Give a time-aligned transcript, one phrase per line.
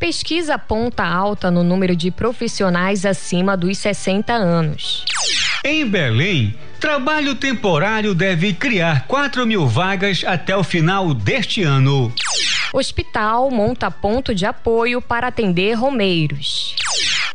[0.00, 5.04] Pesquisa aponta alta no número de profissionais acima dos 60 anos.
[5.64, 12.12] Em Belém, trabalho temporário deve criar 4 mil vagas até o final deste ano.
[12.72, 16.74] Hospital monta ponto de apoio para atender romeiros.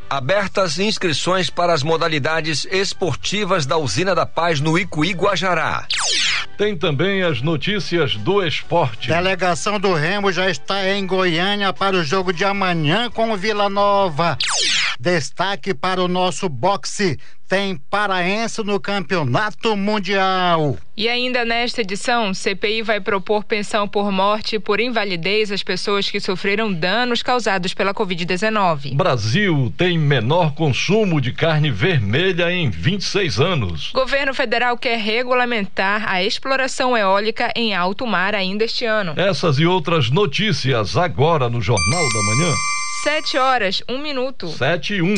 [0.10, 5.88] Abertas inscrições para as modalidades esportivas da Usina da Paz no Icuí Guajará.
[6.58, 9.08] Tem também as notícias do esporte.
[9.08, 13.70] Delegação do Remo já está em Goiânia para o jogo de amanhã com o Vila
[13.70, 14.38] Nova.
[15.02, 17.18] Destaque para o nosso boxe.
[17.50, 20.78] Tem paraense no Campeonato Mundial.
[20.96, 26.08] E ainda nesta edição, CPI vai propor pensão por morte e por invalidez às pessoas
[26.08, 28.96] que sofreram danos causados pela Covid-19.
[28.96, 33.92] Brasil tem menor consumo de carne vermelha em 26 anos.
[33.94, 39.14] Governo federal quer regulamentar a exploração eólica em alto mar ainda este ano.
[39.18, 42.56] Essas e outras notícias agora no Jornal da Manhã.
[43.04, 44.48] Sete horas, um minuto.
[44.50, 45.16] Sete e um.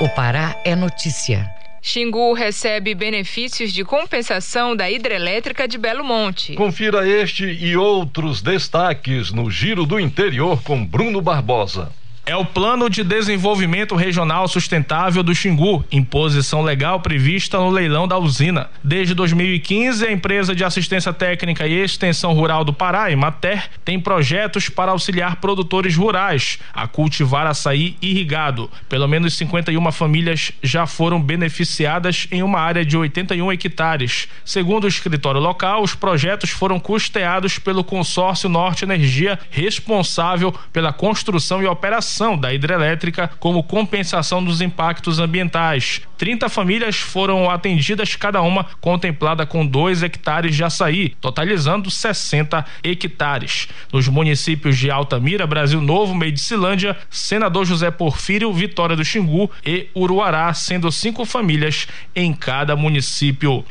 [0.00, 1.46] O Pará é notícia.
[1.82, 6.54] Xingu recebe benefícios de compensação da hidrelétrica de Belo Monte.
[6.54, 11.92] Confira este e outros destaques no Giro do Interior com Bruno Barbosa
[12.28, 18.18] é o Plano de Desenvolvimento Regional Sustentável do Xingu, imposição legal prevista no leilão da
[18.18, 18.68] usina.
[18.84, 24.68] Desde 2015, a empresa de assistência técnica e extensão rural do Pará, Emater, tem projetos
[24.68, 28.70] para auxiliar produtores rurais a cultivar açaí irrigado.
[28.90, 34.28] Pelo menos 51 famílias já foram beneficiadas em uma área de 81 hectares.
[34.44, 41.62] Segundo o escritório local, os projetos foram custeados pelo consórcio Norte Energia, responsável pela construção
[41.62, 46.00] e operação da hidrelétrica como compensação dos impactos ambientais.
[46.16, 53.68] 30 famílias foram atendidas, cada uma contemplada com 2 hectares de açaí, totalizando 60 hectares.
[53.92, 60.52] Nos municípios de Altamira, Brasil Novo, Medicilândia, Senador José Porfírio, Vitória do Xingu e Uruará,
[60.54, 63.64] sendo cinco famílias em cada município.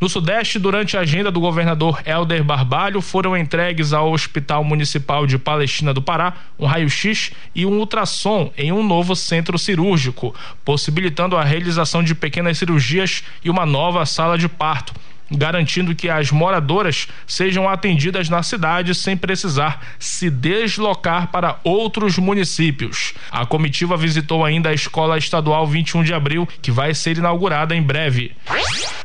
[0.00, 5.38] No Sudeste, durante a agenda do governador Helder Barbalho, foram entregues ao Hospital Municipal de
[5.38, 10.34] Palestina do Pará um raio-x e um um ultrassom em um novo centro cirúrgico,
[10.64, 14.92] possibilitando a realização de pequenas cirurgias e uma nova sala de parto
[15.32, 23.14] garantindo que as moradoras sejam atendidas na cidade sem precisar se deslocar para outros municípios.
[23.30, 27.82] A comitiva visitou ainda a Escola Estadual 21 de Abril, que vai ser inaugurada em
[27.82, 28.32] breve.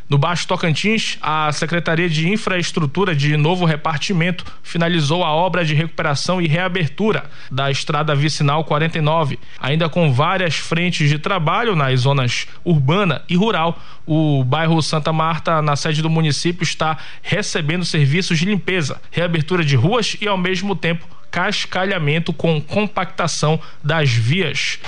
[0.09, 6.41] No Baixo Tocantins, a Secretaria de Infraestrutura de Novo Repartimento finalizou a obra de recuperação
[6.41, 13.21] e reabertura da estrada vicinal 49, ainda com várias frentes de trabalho nas zonas urbana
[13.27, 13.77] e rural.
[14.05, 19.75] O bairro Santa Marta, na sede do município, está recebendo serviços de limpeza, reabertura de
[19.75, 24.79] ruas e, ao mesmo tempo, cascalhamento com compactação das vias.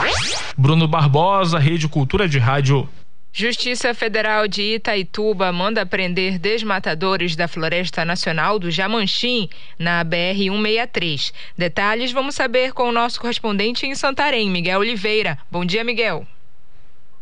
[0.57, 2.89] Bruno Barbosa, Rede Cultura de Rádio.
[3.31, 9.47] Justiça Federal de Itaituba manda prender desmatadores da Floresta Nacional do Jamanchim,
[9.77, 11.31] na BR-163.
[11.55, 15.37] Detalhes vamos saber com o nosso correspondente em Santarém, Miguel Oliveira.
[15.51, 16.25] Bom dia, Miguel.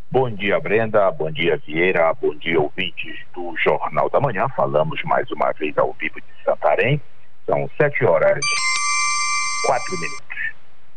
[0.10, 1.12] Bom dia, Brenda.
[1.12, 2.14] Bom dia, Vieira.
[2.14, 4.48] Bom dia, ouvintes do Jornal da Manhã.
[4.56, 7.02] Falamos mais uma vez ao vivo de Santarém.
[7.46, 8.40] São sete horas,
[9.66, 10.28] quatro minutos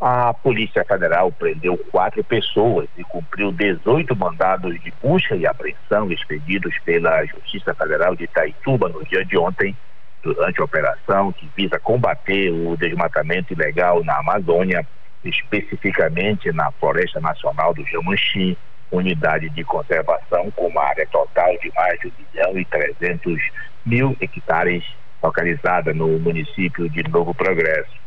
[0.01, 6.75] a Polícia Federal prendeu quatro pessoas e cumpriu 18 mandados de busca e apreensão expedidos
[6.83, 9.77] pela Justiça Federal de Itaituba no dia de ontem,
[10.23, 14.87] durante a operação que visa combater o desmatamento ilegal na Amazônia,
[15.23, 18.57] especificamente na Floresta Nacional do Jamanchim,
[18.91, 23.41] unidade de conservação com uma área total de mais de 1 milhão e 300
[23.85, 24.83] mil hectares,
[25.23, 28.01] localizada no município de Novo Progresso.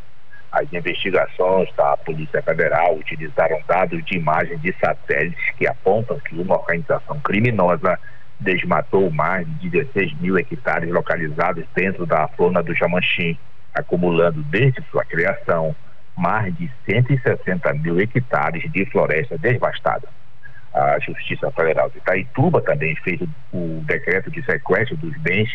[0.52, 6.56] As investigações da Polícia Federal utilizaram dados de imagem de satélites que apontam que uma
[6.56, 7.98] organização criminosa
[8.38, 13.36] desmatou mais de 16 mil hectares localizados dentro da zona do Jamanchim,
[13.74, 15.74] acumulando desde sua criação
[16.16, 20.06] mais de 160 mil hectares de floresta devastada.
[20.74, 23.20] A Justiça Federal de Itaituba também fez
[23.52, 25.48] o decreto de sequestro dos bens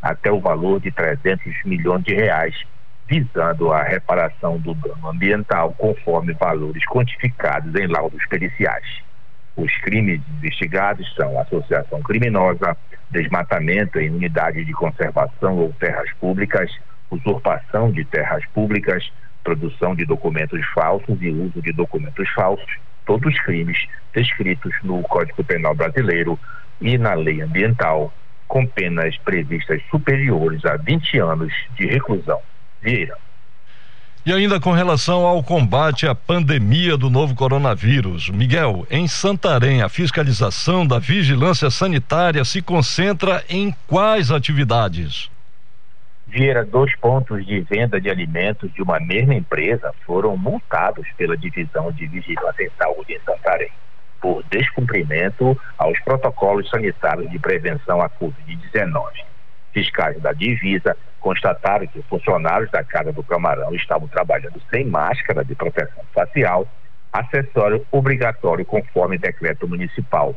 [0.00, 2.54] até o valor de 300 milhões de reais,
[3.08, 8.86] visando a reparação do dano ambiental conforme valores quantificados em laudos periciais.
[9.56, 12.76] Os crimes investigados são associação criminosa,
[13.10, 16.70] desmatamento em unidade de conservação ou terras públicas,
[17.10, 19.10] usurpação de terras públicas,
[19.42, 22.72] produção de documentos falsos e uso de documentos falsos,
[23.10, 23.76] todos crimes
[24.14, 26.38] descritos no Código Penal Brasileiro
[26.80, 28.14] e na Lei Ambiental,
[28.46, 32.38] com penas previstas superiores a 20 anos de reclusão.
[32.80, 33.16] Vieira.
[34.24, 39.88] E ainda com relação ao combate à pandemia do novo coronavírus, Miguel, em Santarém, a
[39.88, 45.28] fiscalização da vigilância sanitária se concentra em quais atividades?
[46.30, 51.90] Vieira, dois pontos de venda de alimentos de uma mesma empresa foram multados pela Divisão
[51.90, 53.72] de Vigilância em Saúde em Santarém
[54.20, 59.02] por descumprimento aos protocolos sanitários de prevenção à Covid-19.
[59.72, 65.56] Fiscais da divisa constataram que funcionários da Casa do Camarão estavam trabalhando sem máscara de
[65.56, 66.64] proteção facial,
[67.12, 70.36] acessório obrigatório conforme decreto municipal.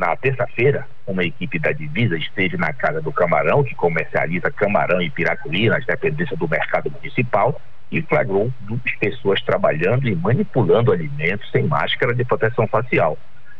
[0.00, 5.10] Na terça-feira, uma equipe da divisa esteve na Casa do Camarão, que comercializa camarão e
[5.10, 7.60] piracuí nas dependências do mercado municipal,
[7.92, 13.18] e flagrou duas pessoas trabalhando e manipulando alimentos sem máscara de proteção facial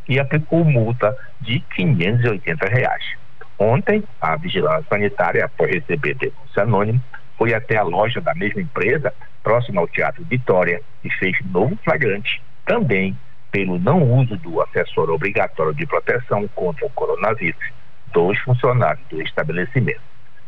[0.08, 3.04] e aplicou multa de 580 reais.
[3.58, 7.02] Ontem, a Vigilância Sanitária, após receber denúncia anônima,
[7.36, 9.12] foi até a loja da mesma empresa,
[9.42, 13.14] próxima ao Teatro Vitória, e fez novo flagrante, também
[13.50, 17.60] pelo não uso do acessório obrigatório de proteção contra o coronavírus,
[18.12, 20.00] dos funcionários do estabelecimento.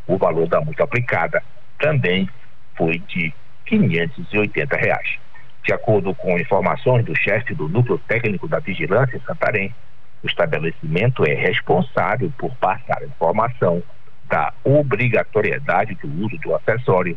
[0.06, 1.42] O valor da multa aplicada
[1.78, 2.28] também
[2.76, 3.32] foi de
[3.66, 5.18] 580 reais.
[5.64, 9.74] De acordo com informações do chefe do Núcleo Técnico da Vigilância em Santarém,
[10.22, 13.82] o estabelecimento é responsável por passar informação
[14.28, 17.16] da obrigatoriedade do uso do acessório,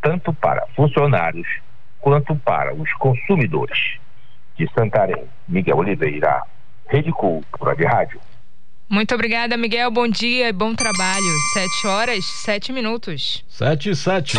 [0.00, 1.48] tanto para funcionários
[2.00, 3.98] quanto para os consumidores.
[4.58, 6.42] De Santarém, Miguel Oliveira,
[6.88, 8.20] Rede Cultura de Rádio.
[8.88, 9.90] Muito obrigada, Miguel.
[9.90, 11.38] Bom dia e bom trabalho.
[11.52, 13.44] Sete horas, sete minutos.
[13.48, 14.36] Sete e sete.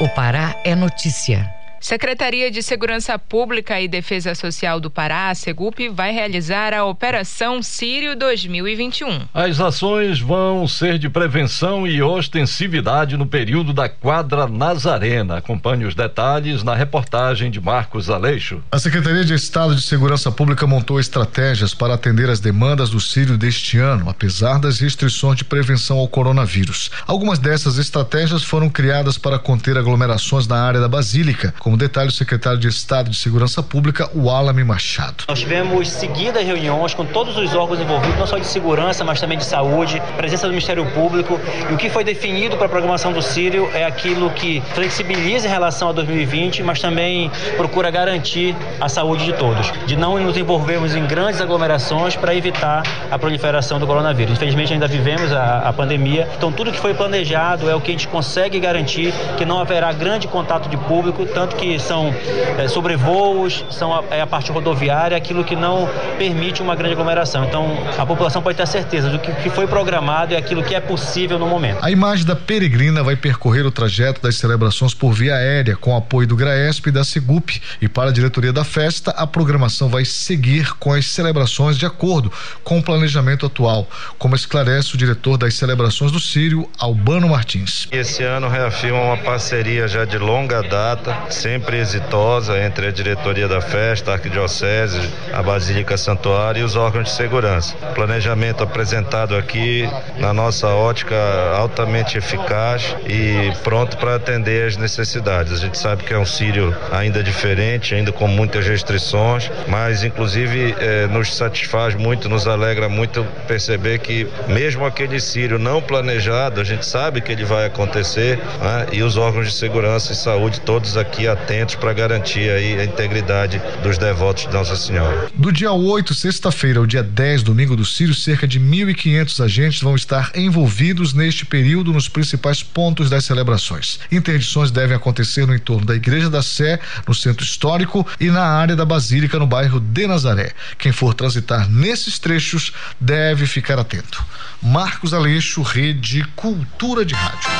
[0.00, 1.50] O Pará é notícia.
[1.84, 7.62] Secretaria de Segurança Pública e Defesa Social do Pará, a Segup, vai realizar a Operação
[7.62, 9.28] Sírio 2021.
[9.34, 15.36] As ações vão ser de prevenção e ostensividade no período da quadra Nazarena.
[15.36, 18.62] Acompanhe os detalhes na reportagem de Marcos Aleixo.
[18.72, 23.36] A Secretaria de Estado de Segurança Pública montou estratégias para atender as demandas do Sírio
[23.36, 26.90] deste ano, apesar das restrições de prevenção ao coronavírus.
[27.06, 32.08] Algumas dessas estratégias foram criadas para conter aglomerações na área da Basílica, como como detalhe
[32.08, 35.24] o secretário de Estado de Segurança Pública, o Alame Machado.
[35.28, 39.36] Nós tivemos seguidas reuniões com todos os órgãos envolvidos, não só de segurança, mas também
[39.36, 41.40] de saúde, presença do Ministério Público.
[41.68, 45.50] E o que foi definido para a programação do Sírio é aquilo que flexibiliza em
[45.50, 50.94] relação a 2020, mas também procura garantir a saúde de todos, de não nos envolvermos
[50.94, 54.34] em grandes aglomerações para evitar a proliferação do coronavírus.
[54.34, 57.94] Infelizmente ainda vivemos a, a pandemia, então tudo que foi planejado é o que a
[57.94, 62.14] gente consegue garantir que não haverá grande contato de público, tanto que que são
[62.58, 67.44] é, sobrevoos, são a, é a parte rodoviária, aquilo que não permite uma grande aglomeração.
[67.44, 70.80] Então, a população pode ter certeza do que, que foi programado e aquilo que é
[70.80, 71.78] possível no momento.
[71.82, 76.26] A imagem da peregrina vai percorrer o trajeto das celebrações por via aérea, com apoio
[76.26, 77.50] do GRAESP e da Segup.
[77.80, 82.30] E para a diretoria da festa, a programação vai seguir com as celebrações de acordo
[82.62, 87.88] com o planejamento atual, como esclarece o diretor das celebrações do Sírio, Albano Martins.
[87.90, 93.60] Esse ano reafirma uma parceria já de longa data, sempre exitosa entre a diretoria da
[93.60, 94.98] festa, a arquidiocese,
[95.30, 97.76] a Basílica Santuário e os órgãos de segurança.
[97.94, 99.86] Planejamento apresentado aqui
[100.16, 101.14] na nossa ótica
[101.54, 105.52] altamente eficaz e pronto para atender as necessidades.
[105.52, 110.74] A gente sabe que é um sírio ainda diferente, ainda com muitas restrições, mas inclusive
[110.78, 116.64] eh, nos satisfaz muito, nos alegra muito perceber que mesmo aquele sírio não planejado, a
[116.64, 118.86] gente sabe que ele vai acontecer né?
[118.92, 123.60] e os órgãos de segurança e saúde todos aqui atentos para garantir aí a integridade
[123.82, 125.28] dos devotos de Nossa Senhora.
[125.34, 129.94] Do dia 8, sexta-feira, ao dia 10, domingo do Sírio, cerca de 1.500 agentes vão
[129.94, 134.00] estar envolvidos neste período nos principais pontos das celebrações.
[134.10, 138.76] Interdições devem acontecer no entorno da Igreja da Sé, no centro histórico e na área
[138.76, 140.52] da Basílica, no bairro de Nazaré.
[140.78, 144.24] Quem for transitar nesses trechos deve ficar atento.
[144.62, 147.50] Marcos Aleixo, Rede Cultura de Rádio.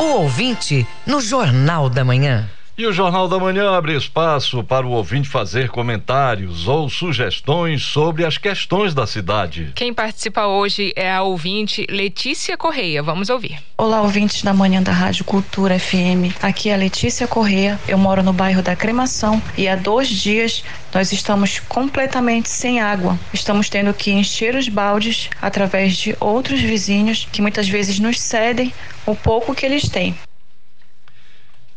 [0.00, 2.48] O ouvinte no Jornal da Manhã.
[2.76, 8.24] E o Jornal da Manhã abre espaço para o ouvinte fazer comentários ou sugestões sobre
[8.24, 9.72] as questões da cidade.
[9.74, 13.02] Quem participa hoje é a ouvinte Letícia Correia.
[13.02, 13.58] Vamos ouvir.
[13.76, 16.32] Olá, ouvintes da manhã da Rádio Cultura FM.
[16.40, 17.78] Aqui é a Letícia Correia.
[17.86, 20.64] Eu moro no bairro da Cremação e há dois dias
[20.94, 23.18] nós estamos completamente sem água.
[23.34, 28.72] Estamos tendo que encher os baldes através de outros vizinhos que muitas vezes nos cedem
[29.04, 30.16] o pouco que eles têm.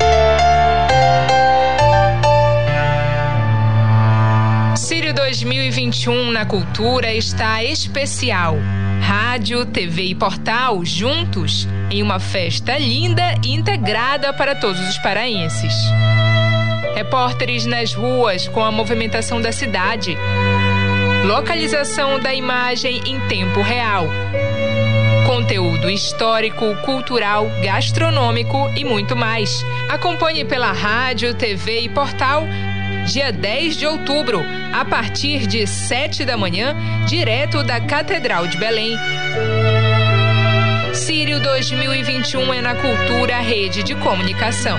[4.76, 8.56] Sírio 2021 na Cultura está especial.
[9.04, 15.74] Rádio, TV e portal juntos em uma festa linda e integrada para todos os paraenses.
[16.94, 20.16] Repórteres nas ruas com a movimentação da cidade.
[21.26, 24.08] Localização da imagem em tempo real.
[25.26, 29.62] Conteúdo histórico, cultural, gastronômico e muito mais.
[29.90, 32.42] Acompanhe pela rádio, TV e portal
[33.04, 34.42] dia 10 de outubro,
[34.72, 36.74] a partir de 7 da manhã,
[37.06, 38.98] direto da Catedral de Belém.
[40.92, 44.78] Sírio 2021 é na Cultura Rede de Comunicação.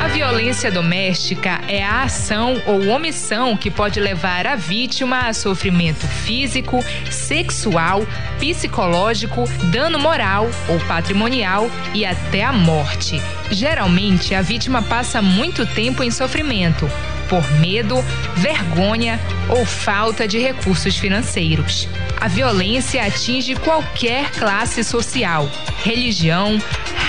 [0.00, 6.06] A violência doméstica é a ação ou omissão que pode levar a vítima a sofrimento
[6.06, 8.06] físico, sexual,
[8.38, 13.20] psicológico, dano moral ou patrimonial e até a morte.
[13.50, 16.90] Geralmente, a vítima passa muito tempo em sofrimento
[17.28, 18.02] por medo,
[18.36, 21.88] vergonha ou falta de recursos financeiros.
[22.20, 25.48] A violência atinge qualquer classe social,
[25.82, 26.58] religião,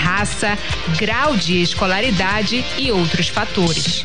[0.02, 0.58] raça,
[0.98, 4.04] grau de escolaridade e outros fatores.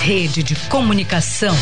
[0.00, 1.54] rede de comunicação.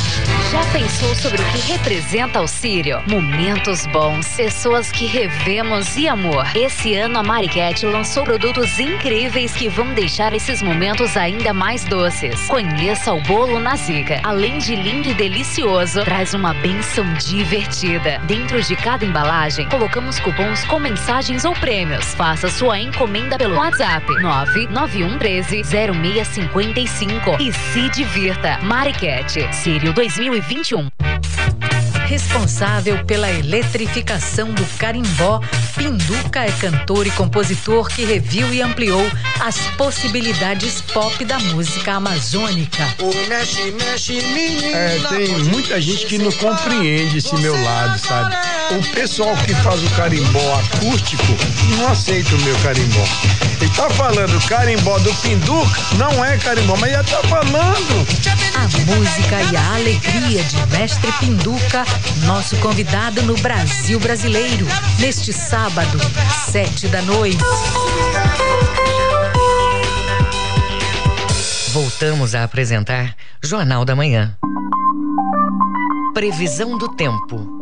[0.53, 3.03] Já pensou sobre o que representa o Sírio?
[3.09, 6.47] Momentos bons, pessoas que revemos e amor.
[6.55, 12.47] Esse ano a Mariquete lançou produtos incríveis que vão deixar esses momentos ainda mais doces.
[12.47, 14.21] Conheça o bolo na Zica.
[14.23, 18.21] Além de lindo e delicioso, traz uma benção divertida.
[18.25, 22.15] Dentro de cada embalagem, colocamos cupons com mensagens ou prêmios.
[22.15, 28.28] Faça sua encomenda pelo WhatsApp 99113 0655 e se divirta.
[28.63, 30.98] Mariquete, Sírio 2021
[32.09, 35.43] responsável pela eletrificação do carimbó,
[35.77, 39.07] Pinduca é cantor e compositor que reviu e ampliou
[39.41, 42.83] as possibilidades pop da música amazônica.
[44.73, 48.35] É, tem muita gente que não compreende esse meu lado, sabe?
[48.71, 51.37] O pessoal que faz o carimbó acústico
[51.77, 53.05] não aceita o meu carimbó.
[53.61, 58.07] Ele tá falando carimbó do Pinduca, não é carimbó, mas já tá falando.
[58.55, 61.85] A música e a alegria de Mestre Pinduca
[62.25, 64.67] nosso convidado no Brasil Brasileiro,
[64.99, 65.99] neste sábado,
[66.51, 67.39] sete da noite.
[71.73, 74.37] Voltamos a apresentar Jornal da Manhã.
[76.15, 77.58] Previsão do tempo.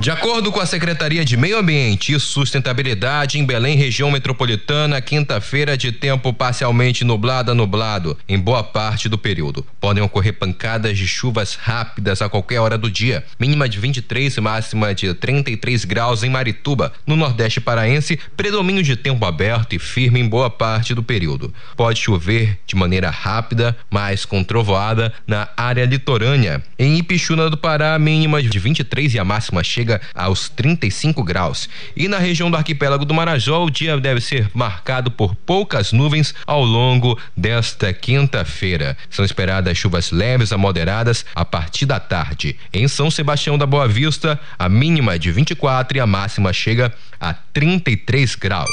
[0.00, 5.76] De acordo com a Secretaria de Meio Ambiente e Sustentabilidade, em Belém, região metropolitana, quinta-feira
[5.76, 9.66] de tempo parcialmente nublado a nublado em boa parte do período.
[9.78, 14.40] Podem ocorrer pancadas de chuvas rápidas a qualquer hora do dia, mínima de 23 e
[14.40, 16.94] máxima de 33 graus em Marituba.
[17.06, 21.52] No Nordeste paraense, predomínio de tempo aberto e firme em boa parte do período.
[21.76, 26.62] Pode chover de maneira rápida, mas com trovoada na área litorânea.
[26.78, 31.68] Em Ipixuna do Pará, mínima de 23 e a máxima chega aos 35 graus.
[31.96, 36.34] E na região do arquipélago do Marajó, o dia deve ser marcado por poucas nuvens
[36.46, 38.96] ao longo desta quinta-feira.
[39.08, 42.56] São esperadas chuvas leves a moderadas a partir da tarde.
[42.72, 46.92] Em São Sebastião da Boa Vista, a mínima é de 24 e a máxima chega
[47.18, 48.70] a 33 graus.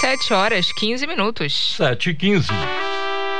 [0.00, 1.74] 7 horas 15 minutos.
[1.76, 2.48] 7 e 15.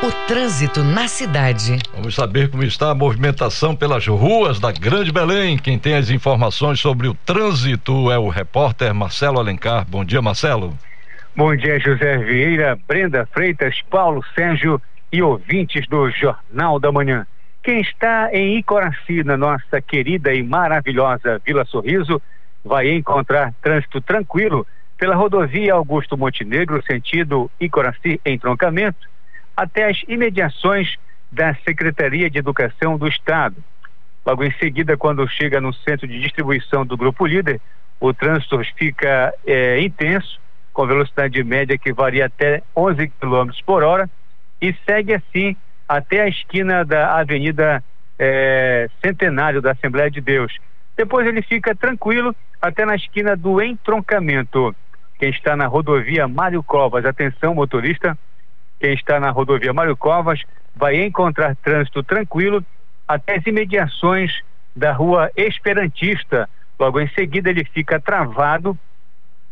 [0.03, 1.79] O trânsito na cidade.
[1.95, 5.57] Vamos saber como está a movimentação pelas ruas da Grande Belém.
[5.57, 9.87] Quem tem as informações sobre o trânsito é o repórter Marcelo Alencar.
[9.89, 10.77] Bom dia, Marcelo.
[11.37, 14.83] Bom dia, José Vieira, Brenda Freitas, Paulo Sérgio
[15.13, 17.25] e ouvintes do Jornal da Manhã.
[17.63, 22.21] Quem está em Icoraci, na nossa querida e maravilhosa Vila Sorriso,
[22.65, 24.67] vai encontrar trânsito tranquilo
[24.99, 29.13] pela rodovia Augusto Montenegro, sentido Icoraci, entroncamento
[29.57, 30.97] até as imediações
[31.31, 33.57] da Secretaria de Educação do Estado.
[34.25, 37.61] Logo em seguida, quando chega no centro de distribuição do Grupo Líder,
[37.99, 40.41] o trânsito fica é, intenso,
[40.73, 44.09] com velocidade média que varia até 11 km por hora,
[44.61, 45.57] e segue assim
[45.89, 47.83] até a esquina da Avenida
[48.19, 50.57] é, Centenário da Assembleia de Deus.
[50.97, 54.75] Depois ele fica tranquilo até na esquina do entroncamento.
[55.19, 58.17] Quem está na rodovia Mário Covas, atenção motorista,
[58.83, 60.43] quem está na rodovia Mário Covas
[60.75, 62.65] vai encontrar trânsito tranquilo
[63.07, 64.43] até as imediações
[64.75, 66.51] da rua Esperantista.
[66.77, 68.77] Logo em seguida, ele fica travado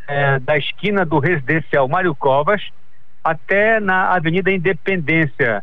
[0.08, 2.60] é, da esquina do residencial Mário Covas
[3.22, 5.62] até na Avenida Independência.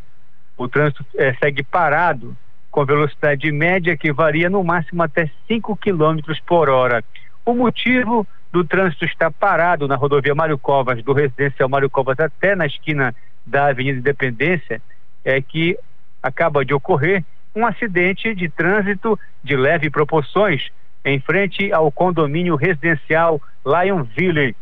[0.56, 2.38] O trânsito é, segue parado
[2.72, 7.04] com velocidade média que varia no máximo até 5 km por hora.
[7.46, 12.56] O motivo do trânsito estar parado na rodovia Mário Covas, do residencial Mário Covas até
[12.56, 13.14] na esquina
[13.48, 14.82] da Avenida Independência
[15.24, 15.78] é que
[16.22, 17.24] acaba de ocorrer
[17.56, 20.70] um acidente de trânsito de leve proporções
[21.04, 24.56] em frente ao condomínio residencial Lionville.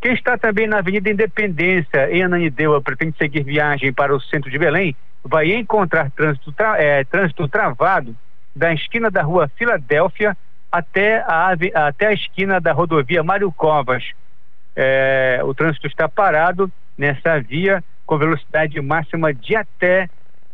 [0.00, 4.58] Quem está também na Avenida Independência, em Ananindeua, pretende seguir viagem para o centro de
[4.58, 8.16] Belém, vai encontrar trânsito, tra é, trânsito travado
[8.54, 10.36] da esquina da rua Filadélfia
[10.70, 11.54] até a,
[11.86, 14.04] até a esquina da rodovia Mário Covas.
[14.74, 20.08] É, o trânsito está parado nessa via com velocidade máxima de até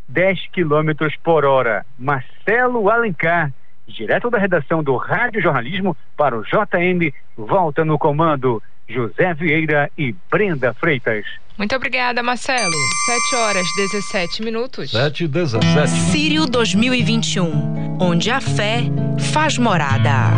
[0.07, 1.85] 10 km por hora.
[1.97, 3.51] Marcelo Alencar,
[3.87, 8.61] direto da redação do Rádio Jornalismo para o JM, volta no comando.
[8.87, 11.23] José Vieira e Brenda Freitas.
[11.57, 12.71] Muito obrigada, Marcelo.
[13.05, 14.91] 7 horas 17 minutos.
[14.91, 15.87] 7 e 17.
[15.89, 18.83] Sírio 2021, onde a fé
[19.33, 20.31] faz morada.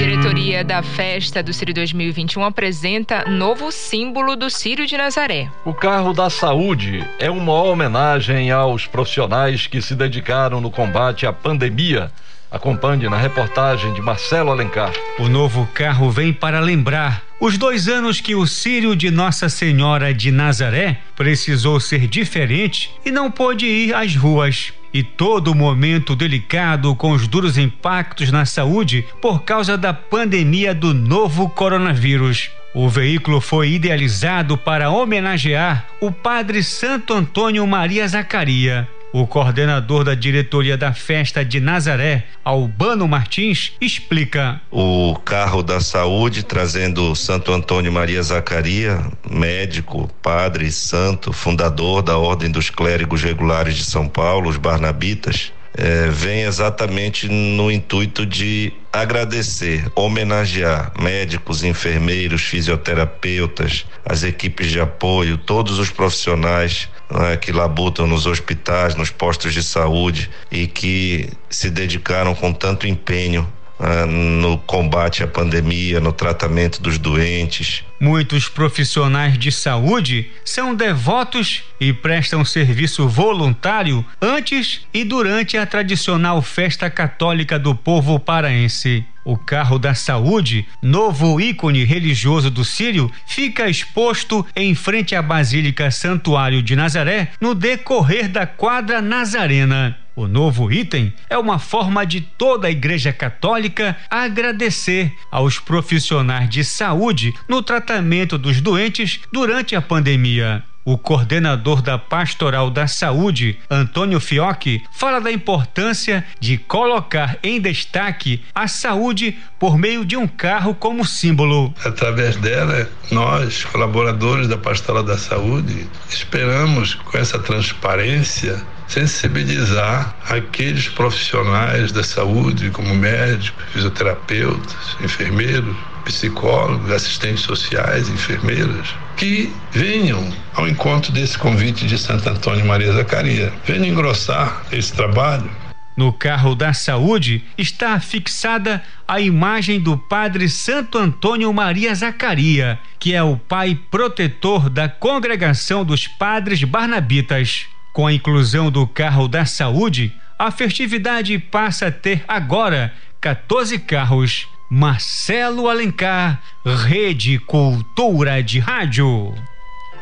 [0.00, 5.50] Diretoria da Festa do Círio 2021 apresenta novo símbolo do Círio de Nazaré.
[5.62, 11.34] O carro da saúde é uma homenagem aos profissionais que se dedicaram no combate à
[11.34, 12.10] pandemia.
[12.50, 14.90] Acompanhe na reportagem de Marcelo Alencar.
[15.18, 20.14] O novo carro vem para lembrar os dois anos que o Círio de Nossa Senhora
[20.14, 26.94] de Nazaré precisou ser diferente e não pôde ir às ruas e todo momento delicado
[26.94, 32.50] com os duros impactos na saúde por causa da pandemia do novo coronavírus.
[32.74, 38.88] O veículo foi idealizado para homenagear o Padre Santo Antônio Maria Zacaria.
[39.12, 44.60] O coordenador da diretoria da festa de Nazaré, Albano Martins, explica.
[44.70, 52.50] O carro da saúde trazendo Santo Antônio Maria Zacaria, médico, padre, santo, fundador da Ordem
[52.50, 59.86] dos Clérigos Regulares de São Paulo, os Barnabitas, é, vem exatamente no intuito de agradecer,
[59.94, 68.26] homenagear médicos, enfermeiros, fisioterapeutas, as equipes de apoio, todos os profissionais né, que labutam nos
[68.26, 73.46] hospitais, nos postos de saúde e que se dedicaram com tanto empenho
[73.80, 77.82] né, no combate à pandemia, no tratamento dos doentes.
[77.98, 86.40] Muitos profissionais de saúde são devotos e prestam serviço voluntário antes e durante a tradicional
[86.42, 89.04] festa católica do povo paraense.
[89.22, 95.90] O carro da saúde, novo ícone religioso do Sírio, fica exposto em frente à Basílica
[95.90, 99.96] Santuário de Nazaré no decorrer da quadra nazarena.
[100.20, 106.62] O novo item é uma forma de toda a Igreja Católica agradecer aos profissionais de
[106.62, 110.62] saúde no tratamento dos doentes durante a pandemia.
[110.84, 118.42] O coordenador da Pastoral da Saúde, Antônio Fiocchi, fala da importância de colocar em destaque
[118.54, 121.72] a saúde por meio de um carro como símbolo.
[121.82, 131.92] Através dela, nós, colaboradores da Pastoral da Saúde, esperamos com essa transparência sensibilizar aqueles profissionais
[131.92, 141.38] da saúde, como médicos, fisioterapeutas, enfermeiros, psicólogos, assistentes sociais, enfermeiras, que venham ao encontro desse
[141.38, 143.52] convite de Santo Antônio Maria Zacaria.
[143.64, 145.48] Venham engrossar esse trabalho.
[145.96, 153.14] No carro da saúde está fixada a imagem do Padre Santo Antônio Maria Zacaria, que
[153.14, 157.66] é o pai protetor da congregação dos padres barnabitas.
[158.00, 164.48] Com a inclusão do carro da saúde, a festividade passa a ter agora 14 carros.
[164.70, 169.34] Marcelo Alencar, Rede Cultura de Rádio.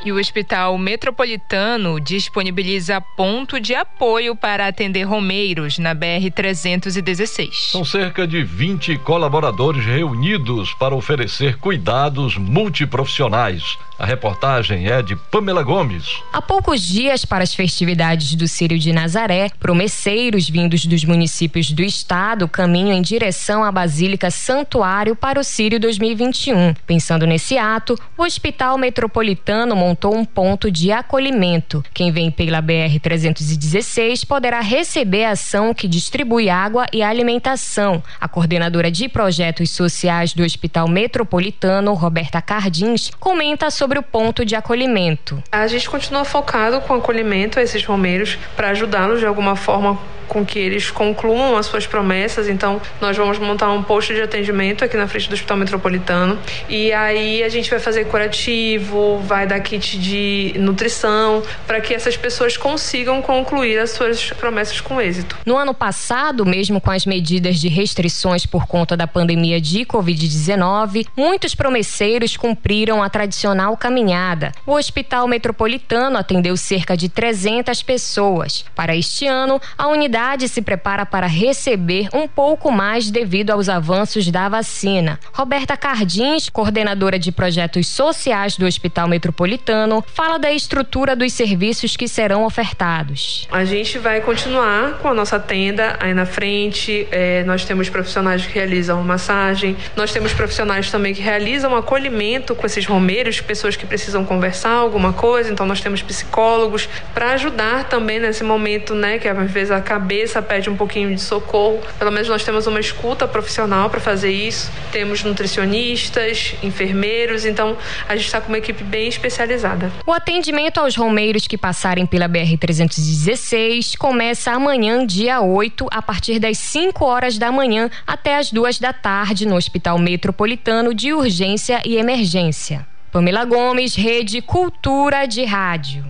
[0.05, 7.71] E o Hospital Metropolitano disponibiliza ponto de apoio para atender romeiros na BR-316.
[7.73, 13.77] São cerca de 20 colaboradores reunidos para oferecer cuidados multiprofissionais.
[13.99, 16.23] A reportagem é de Pamela Gomes.
[16.33, 21.83] Há poucos dias para as festividades do Círio de Nazaré, promesseiros vindos dos municípios do
[21.83, 26.75] estado caminham em direção à Basílica Santuário para o Círio 2021.
[26.87, 31.83] Pensando nesse ato, o Hospital Metropolitano montou um ponto de acolhimento.
[31.95, 38.03] Quem vem pela BR-316 poderá receber a ação que distribui água e alimentação.
[38.21, 44.55] A coordenadora de projetos sociais do Hospital Metropolitano, Roberta Cardins, comenta sobre o ponto de
[44.55, 45.43] acolhimento.
[45.51, 50.45] A gente continua focado com acolhimento a esses romeiros para ajudá-los de alguma forma com
[50.45, 52.49] que eles concluam as suas promessas.
[52.49, 56.39] Então, nós vamos montar um posto de atendimento aqui na frente do Hospital Metropolitano.
[56.69, 62.17] E aí a gente vai fazer curativo, vai dar kit de nutrição, para que essas
[62.17, 65.37] pessoas consigam concluir as suas promessas com êxito.
[65.47, 71.07] No ano passado, mesmo com as medidas de restrições por conta da pandemia de Covid-19,
[71.17, 74.53] muitos promesseiros cumpriram a tradicional caminhada.
[74.67, 78.65] O Hospital Metropolitano atendeu cerca de 300 pessoas.
[78.75, 83.69] Para este ano, a unidade cidade se prepara para receber um pouco mais devido aos
[83.69, 85.17] avanços da vacina.
[85.33, 92.09] Roberta Cardins, coordenadora de projetos sociais do Hospital Metropolitano, fala da estrutura dos serviços que
[92.09, 93.47] serão ofertados.
[93.53, 97.07] A gente vai continuar com a nossa tenda aí na frente.
[97.13, 102.67] É, nós temos profissionais que realizam massagem, nós temos profissionais também que realizam acolhimento com
[102.67, 105.53] esses romeiros, pessoas que precisam conversar alguma coisa.
[105.53, 110.41] Então nós temos psicólogos para ajudar também nesse momento, né, que às vezes acaba cabeça
[110.41, 111.81] pede um pouquinho de socorro.
[111.99, 114.71] Pelo menos nós temos uma escuta profissional para fazer isso.
[114.91, 117.77] Temos nutricionistas, enfermeiros, então
[118.09, 119.93] a gente está com uma equipe bem especializada.
[120.07, 126.57] O atendimento aos romeiros que passarem pela BR-316 começa amanhã, dia 8, a partir das
[126.57, 131.99] 5 horas da manhã até as 2 da tarde no Hospital Metropolitano de Urgência e
[131.99, 132.87] Emergência.
[133.13, 136.07] Pamela Gomes, Rede Cultura de Rádio.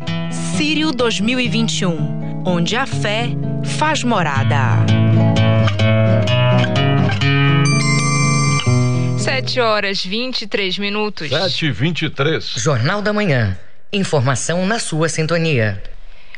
[0.59, 3.29] Sírio 2021, onde a fé
[3.79, 4.85] faz morada.
[9.17, 11.29] Sete horas vinte e três minutos.
[11.29, 12.55] Sete e vinte e três.
[12.57, 13.57] Jornal da Manhã.
[13.93, 15.81] Informação na sua sintonia.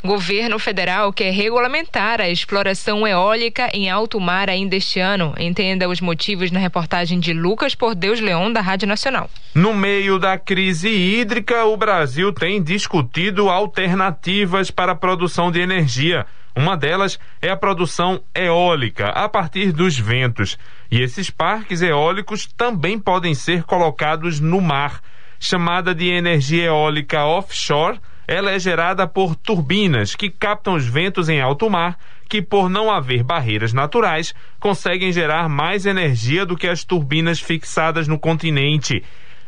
[0.03, 5.35] Governo federal quer regulamentar a exploração eólica em alto mar ainda este ano.
[5.39, 9.29] Entenda os motivos na reportagem de Lucas Por Deus Leão, da Rádio Nacional.
[9.55, 16.25] No meio da crise hídrica, o Brasil tem discutido alternativas para a produção de energia.
[16.57, 20.57] Uma delas é a produção eólica a partir dos ventos.
[20.91, 25.03] E esses parques eólicos também podem ser colocados no mar.
[25.39, 31.41] Chamada de energia eólica offshore, ela é gerada por turbinas que captam os ventos em
[31.41, 36.85] alto mar, que por não haver barreiras naturais, conseguem gerar mais energia do que as
[36.85, 39.03] turbinas fixadas no continente.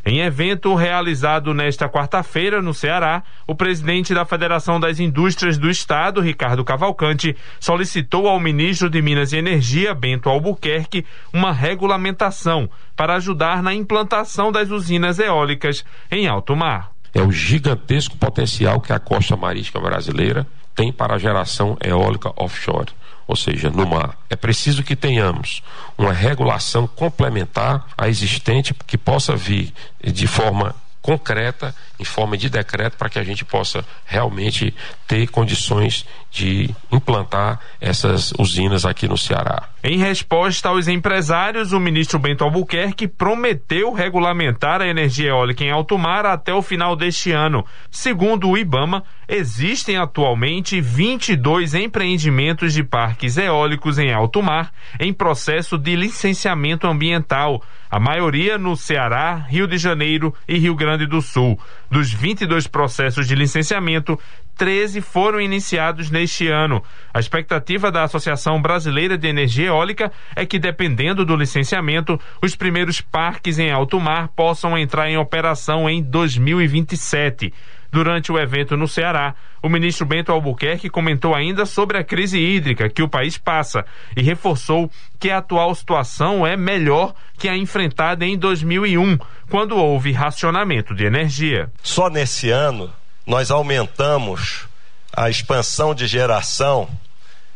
[0.04, 6.20] Em evento realizado nesta quarta-feira no Ceará, o presidente da Federação das Indústrias do Estado,
[6.20, 13.62] Ricardo Cavalcante, solicitou ao ministro de Minas e Energia, Bento Albuquerque, uma regulamentação para ajudar
[13.62, 19.36] na implantação das usinas eólicas em alto mar é o gigantesco potencial que a costa
[19.36, 22.88] marítima brasileira tem para a geração eólica offshore,
[23.26, 24.16] ou seja, no mar.
[24.30, 25.62] É preciso que tenhamos
[25.98, 29.72] uma regulação complementar à existente que possa vir
[30.02, 34.72] de forma concreta, em forma de decreto, para que a gente possa realmente
[35.06, 39.68] ter condições de implantar essas usinas aqui no Ceará.
[39.84, 45.98] Em resposta aos empresários, o ministro Bento Albuquerque prometeu regulamentar a energia eólica em alto
[45.98, 47.66] mar até o final deste ano.
[47.90, 55.76] Segundo o IBAMA, existem atualmente 22 empreendimentos de parques eólicos em alto mar em processo
[55.76, 61.58] de licenciamento ambiental, a maioria no Ceará, Rio de Janeiro e Rio Grande do Sul.
[61.90, 64.18] Dos 22 processos de licenciamento,
[64.56, 66.82] 13 foram iniciados neste ano.
[67.12, 73.00] A expectativa da Associação Brasileira de Energia Eólica é que, dependendo do licenciamento, os primeiros
[73.00, 77.52] parques em alto mar possam entrar em operação em 2027.
[77.92, 82.88] Durante o evento no Ceará, o ministro Bento Albuquerque comentou ainda sobre a crise hídrica
[82.88, 83.84] que o país passa
[84.16, 89.18] e reforçou que a atual situação é melhor que a enfrentada em 2001,
[89.50, 91.70] quando houve racionamento de energia.
[91.82, 92.90] Só nesse ano
[93.26, 94.66] nós aumentamos
[95.14, 96.88] a expansão de geração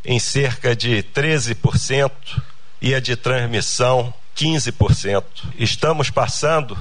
[0.05, 2.11] em cerca de 13%
[2.83, 5.25] e a de transmissão 15%.
[5.59, 6.77] Estamos passando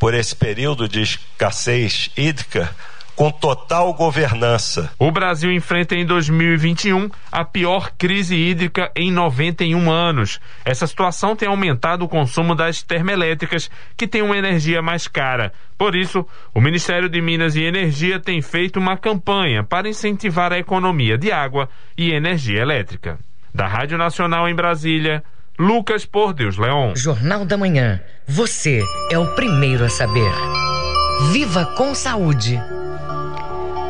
[0.00, 2.74] por esse período de escassez hídrica
[3.14, 4.90] com total governança.
[4.98, 10.40] O Brasil enfrenta em 2021 a pior crise hídrica em 91 anos.
[10.64, 15.52] Essa situação tem aumentado o consumo das termoelétricas, que têm uma energia mais cara.
[15.76, 20.58] Por isso, o Ministério de Minas e Energia tem feito uma campanha para incentivar a
[20.58, 23.18] economia de água e energia elétrica.
[23.54, 25.22] Da Rádio Nacional em Brasília,
[25.60, 26.94] Lucas Por Deus Leon.
[26.96, 28.00] Jornal da Manhã.
[28.26, 30.32] Você é o primeiro a saber.
[31.32, 32.58] Viva com saúde.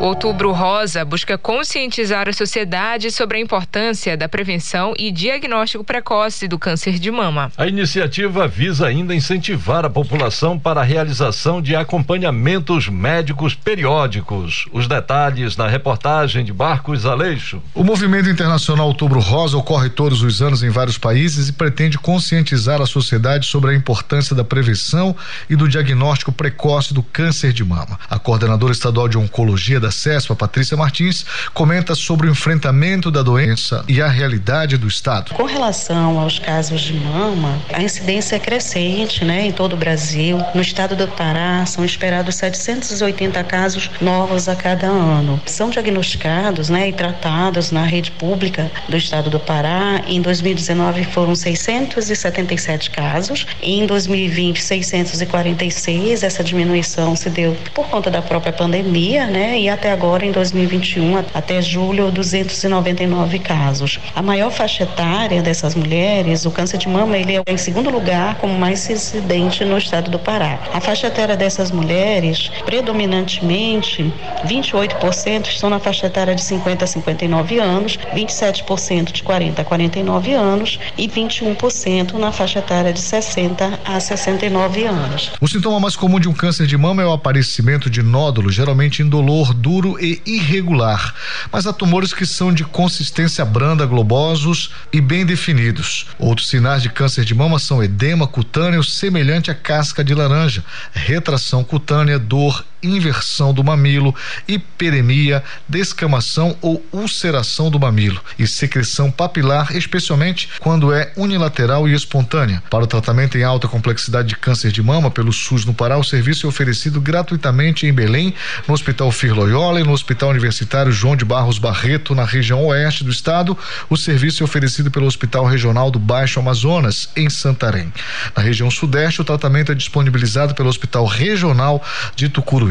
[0.00, 6.58] Outubro Rosa busca conscientizar a sociedade sobre a importância da prevenção e diagnóstico precoce do
[6.58, 7.52] câncer de mama.
[7.54, 14.66] A iniciativa visa ainda incentivar a população para a realização de acompanhamentos médicos periódicos.
[14.72, 17.62] Os detalhes na reportagem de Barcos Aleixo.
[17.74, 22.80] O movimento internacional Outubro Rosa ocorre todos os anos em vários países e pretende conscientizar
[22.80, 25.14] a sociedade sobre a importância da prevenção
[25.50, 28.00] e do diagnóstico precoce do câncer de mama.
[28.08, 33.22] A coordenadora estadual de oncologia da acesso, a Patrícia Martins, comenta sobre o enfrentamento da
[33.22, 35.34] doença e a realidade do Estado.
[35.34, 40.38] Com relação aos casos de mama, a incidência é crescente né, em todo o Brasil.
[40.54, 45.40] No estado do Pará, são esperados 780 casos novos a cada ano.
[45.46, 50.02] São diagnosticados né, e tratados na rede pública do estado do Pará.
[50.06, 56.22] Em 2019 foram 677 casos, em 2020 646.
[56.22, 59.58] Essa diminuição se deu por conta da própria pandemia, né?
[59.58, 63.98] E até agora, em 2021, até julho, 299 casos.
[64.14, 68.34] A maior faixa etária dessas mulheres, o câncer de mama, ele é em segundo lugar
[68.34, 70.58] como mais incidente no estado do Pará.
[70.74, 74.12] A faixa etária dessas mulheres, predominantemente,
[74.46, 80.34] 28% estão na faixa etária de 50 a 59 anos, 27% de 40 a 49
[80.34, 85.32] anos e 21% na faixa etária de 60 a 69 anos.
[85.40, 89.02] O sintoma mais comum de um câncer de mama é o aparecimento de nódulos, geralmente
[89.02, 91.14] indolor, duro e irregular,
[91.52, 96.06] mas há tumores que são de consistência branda, globosos e bem definidos.
[96.18, 101.62] Outros sinais de câncer de mama são edema cutâneo semelhante à casca de laranja, retração
[101.62, 104.14] cutânea, dor inversão do mamilo,
[104.46, 112.62] hiperemia, descamação ou ulceração do mamilo e secreção papilar, especialmente quando é unilateral e espontânea.
[112.70, 116.04] Para o tratamento em alta complexidade de câncer de mama pelo SUS no Pará, o
[116.04, 118.34] serviço é oferecido gratuitamente em Belém,
[118.66, 123.10] no Hospital Firloyola e no Hospital Universitário João de Barros Barreto, na região oeste do
[123.10, 123.56] estado.
[123.88, 127.92] O serviço é oferecido pelo Hospital Regional do Baixo Amazonas, em Santarém.
[128.36, 131.82] Na região sudeste, o tratamento é disponibilizado pelo Hospital Regional
[132.14, 132.69] de Tucuruí.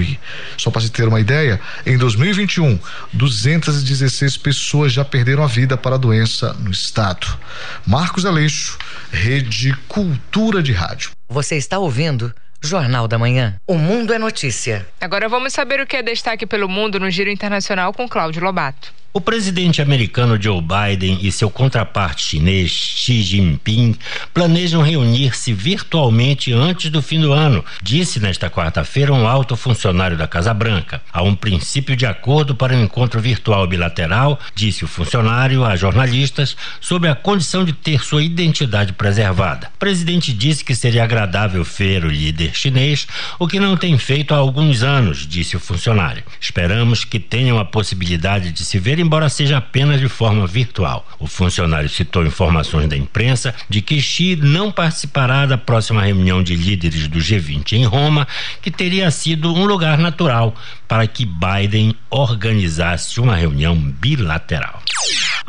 [0.57, 2.79] Só para se ter uma ideia, em 2021,
[3.13, 7.27] 216 pessoas já perderam a vida para a doença no estado.
[7.85, 8.77] Marcos Aleixo,
[9.11, 11.11] Rede Cultura de Rádio.
[11.29, 13.55] Você está ouvindo Jornal da Manhã.
[13.65, 14.85] O Mundo é Notícia.
[14.99, 18.93] Agora vamos saber o que é destaque pelo mundo no Giro Internacional com Cláudio Lobato.
[19.11, 23.95] O presidente americano Joe Biden e seu contraparte chinês Xi Jinping
[24.31, 30.27] planejam reunir-se virtualmente antes do fim do ano, disse nesta quarta-feira um alto funcionário da
[30.27, 31.01] Casa Branca.
[31.11, 36.55] Há um princípio de acordo para um encontro virtual bilateral, disse o funcionário a jornalistas,
[36.79, 39.71] sobre a condição de ter sua identidade preservada.
[39.75, 43.07] O presidente disse que seria agradável ver o líder chinês,
[43.39, 46.23] o que não tem feito há alguns anos, disse o funcionário.
[46.39, 51.07] Esperamos que tenham a possibilidade de se ver embora seja apenas de forma virtual.
[51.19, 56.55] O funcionário citou informações da imprensa de que Xi não participará da próxima reunião de
[56.55, 58.27] líderes do G20 em Roma,
[58.61, 60.55] que teria sido um lugar natural
[60.89, 64.81] para que Biden organizasse uma reunião bilateral.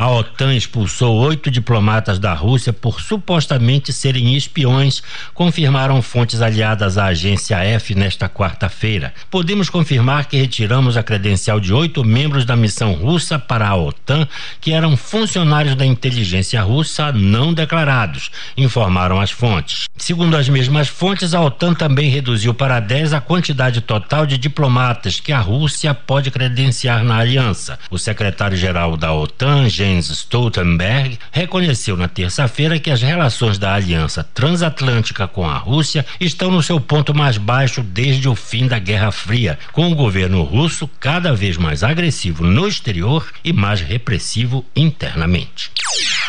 [0.01, 5.03] A OTAN expulsou oito diplomatas da Rússia por supostamente serem espiões,
[5.35, 9.13] confirmaram fontes aliadas à agência F nesta quarta-feira.
[9.31, 14.27] Podemos confirmar que retiramos a credencial de oito membros da missão russa para a OTAN,
[14.59, 19.85] que eram funcionários da inteligência russa não declarados, informaram as fontes.
[19.99, 25.21] Segundo as mesmas fontes, a OTAN também reduziu para 10 a quantidade total de diplomatas
[25.31, 27.79] que a Rússia pode credenciar na aliança.
[27.89, 35.29] O secretário-geral da OTAN, Jens Stoltenberg, reconheceu na terça-feira que as relações da aliança transatlântica
[35.29, 39.57] com a Rússia estão no seu ponto mais baixo desde o fim da Guerra Fria,
[39.71, 45.71] com o governo russo cada vez mais agressivo no exterior e mais repressivo internamente.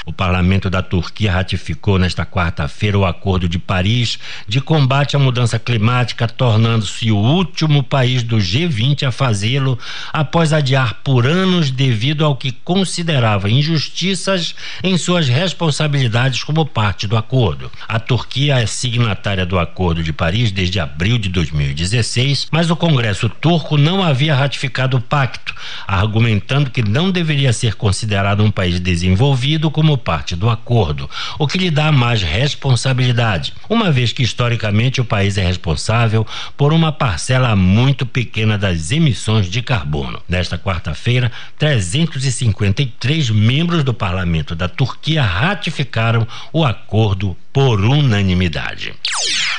[0.03, 5.59] O parlamento da Turquia ratificou nesta quarta-feira o Acordo de Paris de combate à mudança
[5.59, 9.77] climática, tornando-se o último país do G20 a fazê-lo
[10.11, 17.15] após adiar por anos devido ao que considerava injustiças em suas responsabilidades como parte do
[17.15, 17.71] acordo.
[17.87, 23.29] A Turquia é signatária do Acordo de Paris desde abril de 2016, mas o Congresso
[23.29, 25.53] turco não havia ratificado o pacto,
[25.85, 31.45] argumentando que não deveria ser considerado um país desenvolvido como como parte do acordo, o
[31.45, 36.25] que lhe dá mais responsabilidade, uma vez que historicamente o país é responsável
[36.55, 40.21] por uma parcela muito pequena das emissões de carbono.
[40.29, 48.93] Nesta quarta-feira, 353 membros do parlamento da Turquia ratificaram o acordo por unanimidade.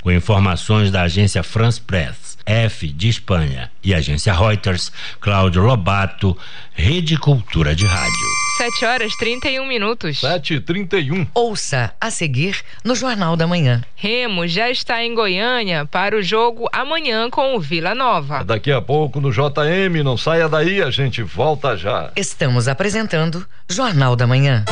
[0.01, 4.91] Com informações da agência France Press, F de Espanha e agência Reuters,
[5.21, 6.37] Cláudio Lobato,
[6.73, 8.52] Rede Cultura de Rádio.
[8.57, 10.21] 7 horas 31 minutos.
[10.21, 13.83] 7 e 31 Ouça a seguir no Jornal da Manhã.
[13.95, 18.45] Remo já está em Goiânia para o jogo amanhã com o Vila Nova.
[18.45, 22.11] Daqui a pouco no JM, não saia daí, a gente volta já.
[22.17, 24.65] Estamos apresentando Jornal da Manhã.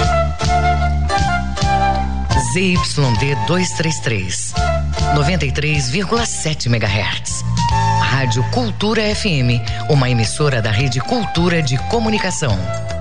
[2.52, 4.54] ZYD 233,
[5.14, 7.44] 93,7 MHz.
[8.02, 12.58] Rádio Cultura FM, uma emissora da Rede Cultura de Comunicação.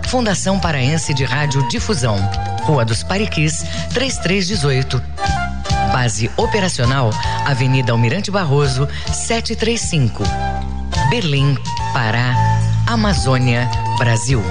[0.10, 2.18] Fundação Paraense de Rádio Difusão.
[2.64, 5.00] Rua dos Pariquis, 3318.
[5.94, 7.12] Base operacional,
[7.46, 10.24] Avenida Almirante Barroso, 735.
[11.12, 11.56] Berlim,
[11.94, 12.34] Pará,
[12.88, 13.70] Amazônia,
[14.00, 14.44] Brasil.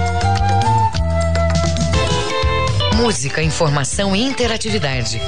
[2.95, 5.21] Música, informação e interatividade.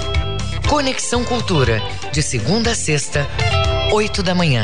[0.69, 3.27] Conexão Cultura, de segunda a sexta,
[3.91, 4.63] oito da manhã.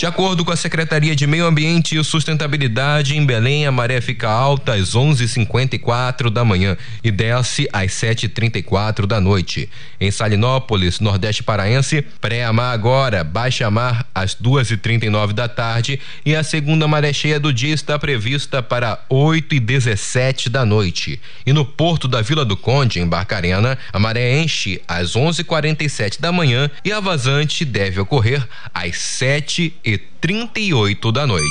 [0.00, 4.30] De acordo com a Secretaria de Meio Ambiente e Sustentabilidade, em Belém a maré fica
[4.30, 9.68] alta às 11:54 da manhã e desce às 7:34 da noite.
[10.00, 16.88] Em Salinópolis, Nordeste Paraense, pré-mar agora, baixa mar às 2:39 da tarde e a segunda
[16.88, 21.20] maré cheia do dia está prevista para 8:17 da noite.
[21.44, 26.32] E no porto da Vila do Conde, em Barcarena, a maré enche às 11:47 da
[26.32, 31.46] manhã e a vazante deve ocorrer às 7 e 38 da noite.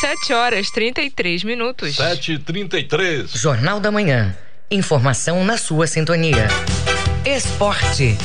[0.00, 1.96] 7 horas 33 minutos.
[1.96, 4.36] 7 e 33 Jornal da Manhã.
[4.70, 6.48] Informação na sua sintonia.
[7.24, 8.16] Esporte.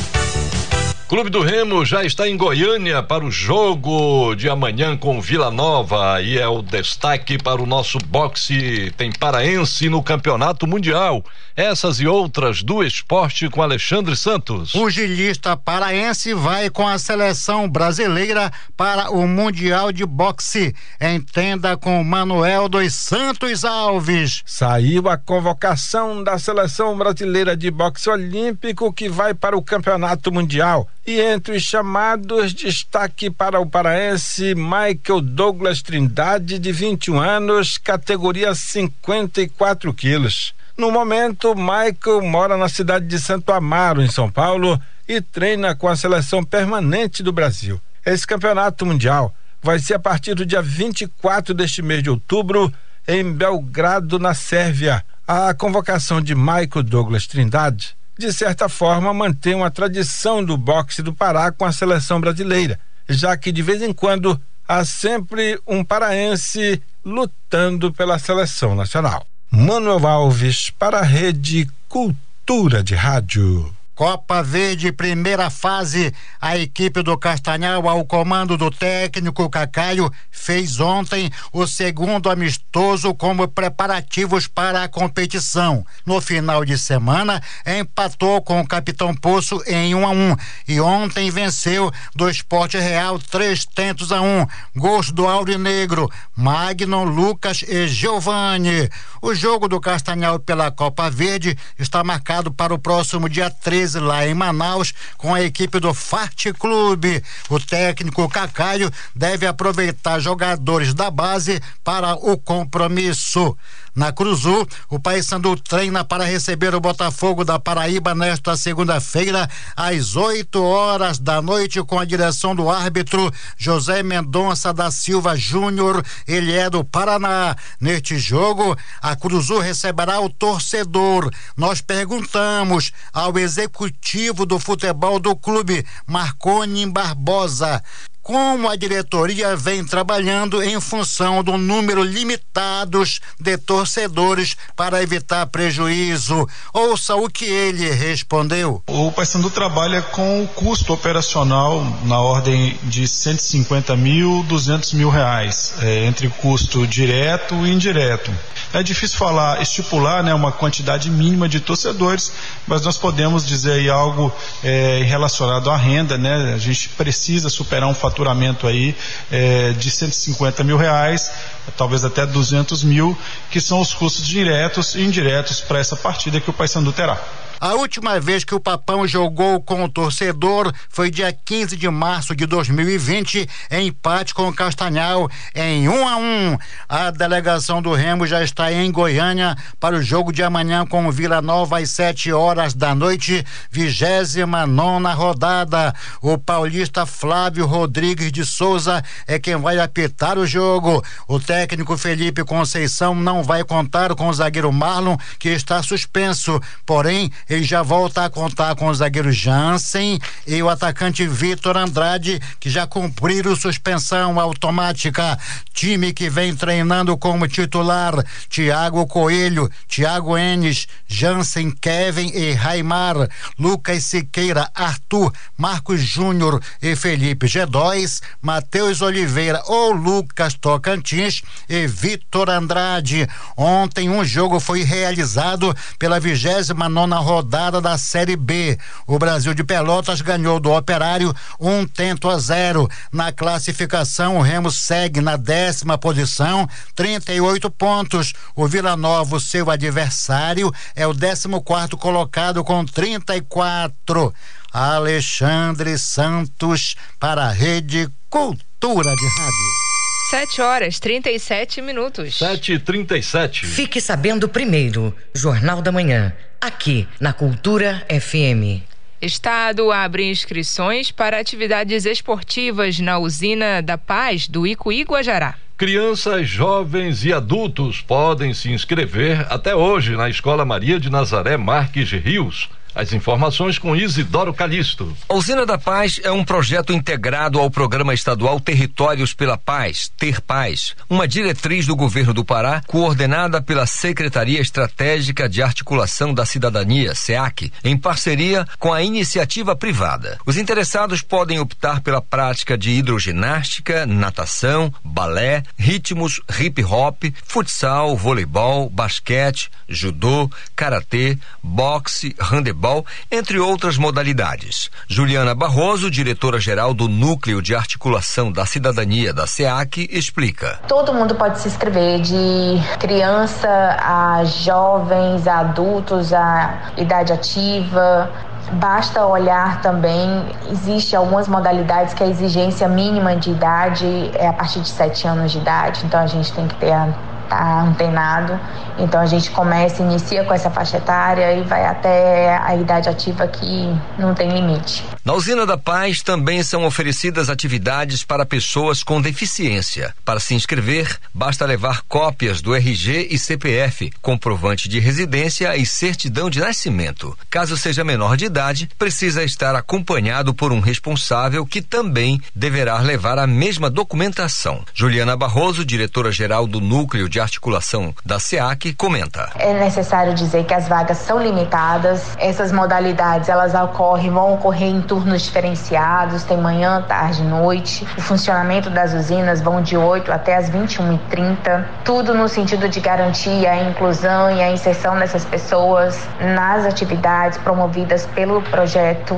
[1.07, 6.21] Clube do Remo já está em Goiânia para o jogo de amanhã com Vila Nova
[6.21, 8.93] e é o destaque para o nosso boxe.
[8.97, 11.23] Tem paraense no Campeonato Mundial.
[11.55, 14.75] Essas e outras do esporte com Alexandre Santos.
[14.75, 20.75] O gilista paraense vai com a seleção brasileira para o Mundial de Boxe.
[20.99, 24.43] Entenda com Manuel dos Santos Alves.
[24.45, 30.85] Saiu a convocação da seleção brasileira de boxe olímpico que vai para o Campeonato Mundial.
[31.09, 38.53] E entre os chamados, destaque para o paraense Michael Douglas Trindade, de 21 anos, categoria
[38.53, 40.53] 54 quilos.
[40.77, 44.77] No momento, Michael mora na cidade de Santo Amaro, em São Paulo,
[45.07, 47.79] e treina com a seleção permanente do Brasil.
[48.05, 49.33] Esse campeonato mundial
[49.63, 52.69] vai ser a partir do dia 24 deste mês de outubro,
[53.07, 55.05] em Belgrado, na Sérvia.
[55.25, 61.13] A convocação de Michael Douglas Trindade, de certa forma, mantém uma tradição do boxe do
[61.13, 66.81] Pará com a seleção brasileira, já que de vez em quando há sempre um paraense
[67.05, 69.25] lutando pela seleção nacional.
[69.49, 73.76] Manuel Alves para a Rede Cultura de Rádio.
[73.97, 76.13] Copa Verde, primeira fase.
[76.39, 83.47] A equipe do Castanhal, ao comando do técnico Cacaio, fez ontem o segundo amistoso como
[83.47, 85.83] preparativos para a competição.
[86.05, 90.35] No final de semana, empatou com o Capitão Poço em 1 um a 1 um,
[90.67, 94.45] e ontem venceu do Esporte Real três tentos a um.
[94.75, 98.87] Gols do Aurinegro, Magno, Lucas e Giovanni.
[99.23, 104.27] O jogo do Castanhal pela Copa Verde está marcado para o próximo dia 13 lá
[104.27, 107.23] em Manaus com a equipe do Farte Clube.
[107.49, 113.57] O técnico Cacaio deve aproveitar jogadores da base para o compromisso.
[113.97, 120.61] Na Cruzul, o Paysandu treina para receber o Botafogo da Paraíba nesta segunda-feira, às 8
[120.61, 126.05] horas da noite, com a direção do árbitro José Mendonça da Silva Júnior.
[126.27, 127.55] Ele é do Paraná.
[127.81, 131.33] Neste jogo, a Cruzul receberá o torcedor.
[131.57, 137.81] Nós perguntamos ao executivo do futebol do clube, Marconi Barbosa
[138.27, 146.45] como a diretoria vem trabalhando em função do número limitados de torcedores para evitar prejuízo.
[146.73, 148.83] Ouça o que ele respondeu.
[148.85, 155.75] O Paysandu trabalha com o custo operacional na ordem de 150 mil, 200 mil reais,
[155.79, 158.29] é, entre custo direto e indireto.
[158.73, 162.31] É difícil falar, estipular né, uma quantidade mínima de torcedores,
[162.67, 166.53] mas nós podemos dizer aí algo é, relacionado à renda, né?
[166.53, 168.95] A gente precisa superar um faturamento aí
[169.31, 171.31] é, de 150 mil reais,
[171.77, 173.17] talvez até 200 mil,
[173.49, 177.17] que são os custos diretos e indiretos para essa partida que o Paysandu terá.
[177.59, 182.35] A última vez que o Papão jogou com o torcedor foi dia 15 de março
[182.35, 186.21] de 2020, em empate com o Castanhal, em 1 um a 1.
[186.21, 186.57] Um.
[186.87, 191.11] A delegação do Remo já está em Goiânia para o jogo de amanhã com o
[191.11, 195.93] Vila Nova às 7 horas da noite, 29 nona rodada.
[196.21, 201.03] O paulista Flávio Rodrigues de Souza é quem vai apitar o jogo.
[201.27, 207.31] O técnico Felipe Conceição não vai contar com o zagueiro Marlon, que está suspenso, porém
[207.49, 212.69] ele já volta a contar com o zagueiro Jansen e o atacante Vitor Andrade, que
[212.69, 215.37] já cumpriram suspensão automática.
[215.73, 218.13] Time que vem treinando como titular:
[218.49, 223.15] Tiago Coelho, Tiago Enes, Jansen, Kevin e Raimar,
[223.57, 232.49] Lucas Siqueira, Arthur, Marcos Júnior e Felipe G2, Matheus Oliveira ou Lucas Tocantins e Vitor
[232.49, 233.27] Andrade.
[233.55, 238.79] Ontem um jogo foi realizado pela vigésima nona rodada rodada da Série B.
[239.05, 242.89] O Brasil de Pelotas ganhou do Operário um tento a zero.
[243.11, 248.33] Na classificação, o Remo segue na décima posição, 38 pontos.
[248.55, 254.33] O Vila Nova, seu adversário, é o 14 quarto colocado com 34.
[254.73, 259.86] Alexandre Santos para a Rede Cultura de Rádio.
[260.29, 262.37] 7 horas 37 minutos.
[262.37, 265.15] 7 e 37 Fique sabendo primeiro.
[265.33, 266.33] Jornal da Manhã.
[266.59, 268.83] Aqui na Cultura FM.
[269.21, 275.55] Estado abre inscrições para atividades esportivas na usina da Paz do Icuí Guajará.
[275.77, 282.11] Crianças, jovens e adultos podem se inscrever até hoje na Escola Maria de Nazaré Marques
[282.11, 282.67] Rios
[282.97, 285.15] as informações com Isidoro Calixto.
[285.29, 290.41] A Usina da Paz é um projeto integrado ao Programa Estadual Territórios pela Paz, Ter
[290.41, 297.13] Paz, uma diretriz do governo do Pará, coordenada pela Secretaria Estratégica de Articulação da Cidadania,
[297.13, 300.39] SEAC, em parceria com a iniciativa privada.
[300.43, 308.89] Os interessados podem optar pela prática de hidroginástica, natação, balé, ritmos hip hop, futsal, voleibol,
[308.89, 314.89] basquete, judô, karatê, boxe, handebol futebol, entre outras modalidades.
[315.07, 320.79] Juliana Barroso, diretora-geral do Núcleo de Articulação da Cidadania da SEAC, explica.
[320.87, 328.31] Todo mundo pode se inscrever, de criança a jovens, a adultos, a idade ativa,
[328.69, 334.81] Basta olhar também, existe algumas modalidades que a exigência mínima de idade é a partir
[334.81, 337.07] de 7 anos de idade, então a gente tem que ter a
[337.47, 338.59] tá antenado.
[338.97, 343.47] Então a gente começa, inicia com essa faixa etária e vai até a idade ativa
[343.47, 345.03] que não tem limite.
[345.23, 350.15] Na usina da Paz também são oferecidas atividades para pessoas com deficiência.
[350.23, 356.49] Para se inscrever, basta levar cópias do RG e CPF, comprovante de residência e certidão
[356.49, 357.37] de nascimento.
[357.49, 363.37] Caso seja menor de idade, precisa estar acompanhado por um responsável que também deverá levar
[363.37, 364.83] a mesma documentação.
[364.93, 369.49] Juliana Barroso, diretora-geral do Núcleo de Articulação da SEAC, comenta.
[369.55, 372.35] É necessário dizer que as vagas são limitadas.
[372.37, 378.07] Essas modalidades elas ocorrem, vão ocorrer em turnos diferenciados, tem manhã, tarde, noite.
[378.17, 381.85] O funcionamento das usinas vão de 8 até as 21h30.
[382.03, 388.25] Tudo no sentido de garantir a inclusão e a inserção dessas pessoas nas atividades promovidas
[388.27, 389.35] pelo projeto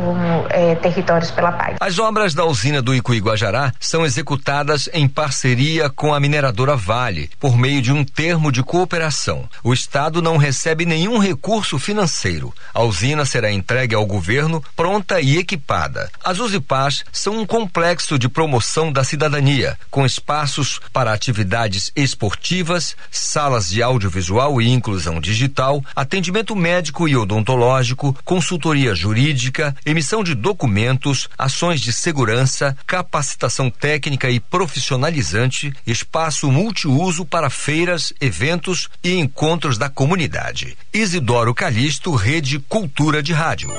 [0.49, 1.77] é, Territórios pela Paz.
[1.79, 7.29] As obras da usina do Icuí Guajará são executadas em parceria com a mineradora Vale,
[7.39, 9.49] por meio de um termo de cooperação.
[9.63, 12.53] O Estado não recebe nenhum recurso financeiro.
[12.73, 16.11] A usina será entregue ao governo pronta e equipada.
[16.23, 23.69] As Usipás são um complexo de promoção da cidadania, com espaços para atividades esportivas, salas
[23.69, 31.81] de audiovisual e inclusão digital, atendimento médico e odontológico, consultoria jurídica, emissão de documentos, ações
[31.81, 37.78] de segurança, capacitação técnica e profissionalizante, espaço multiuso para feiras,
[38.19, 40.77] eventos e encontros da comunidade.
[40.93, 43.71] Isidoro Calixto, Rede Cultura de Rádio.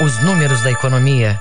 [0.00, 1.40] Os números da economia.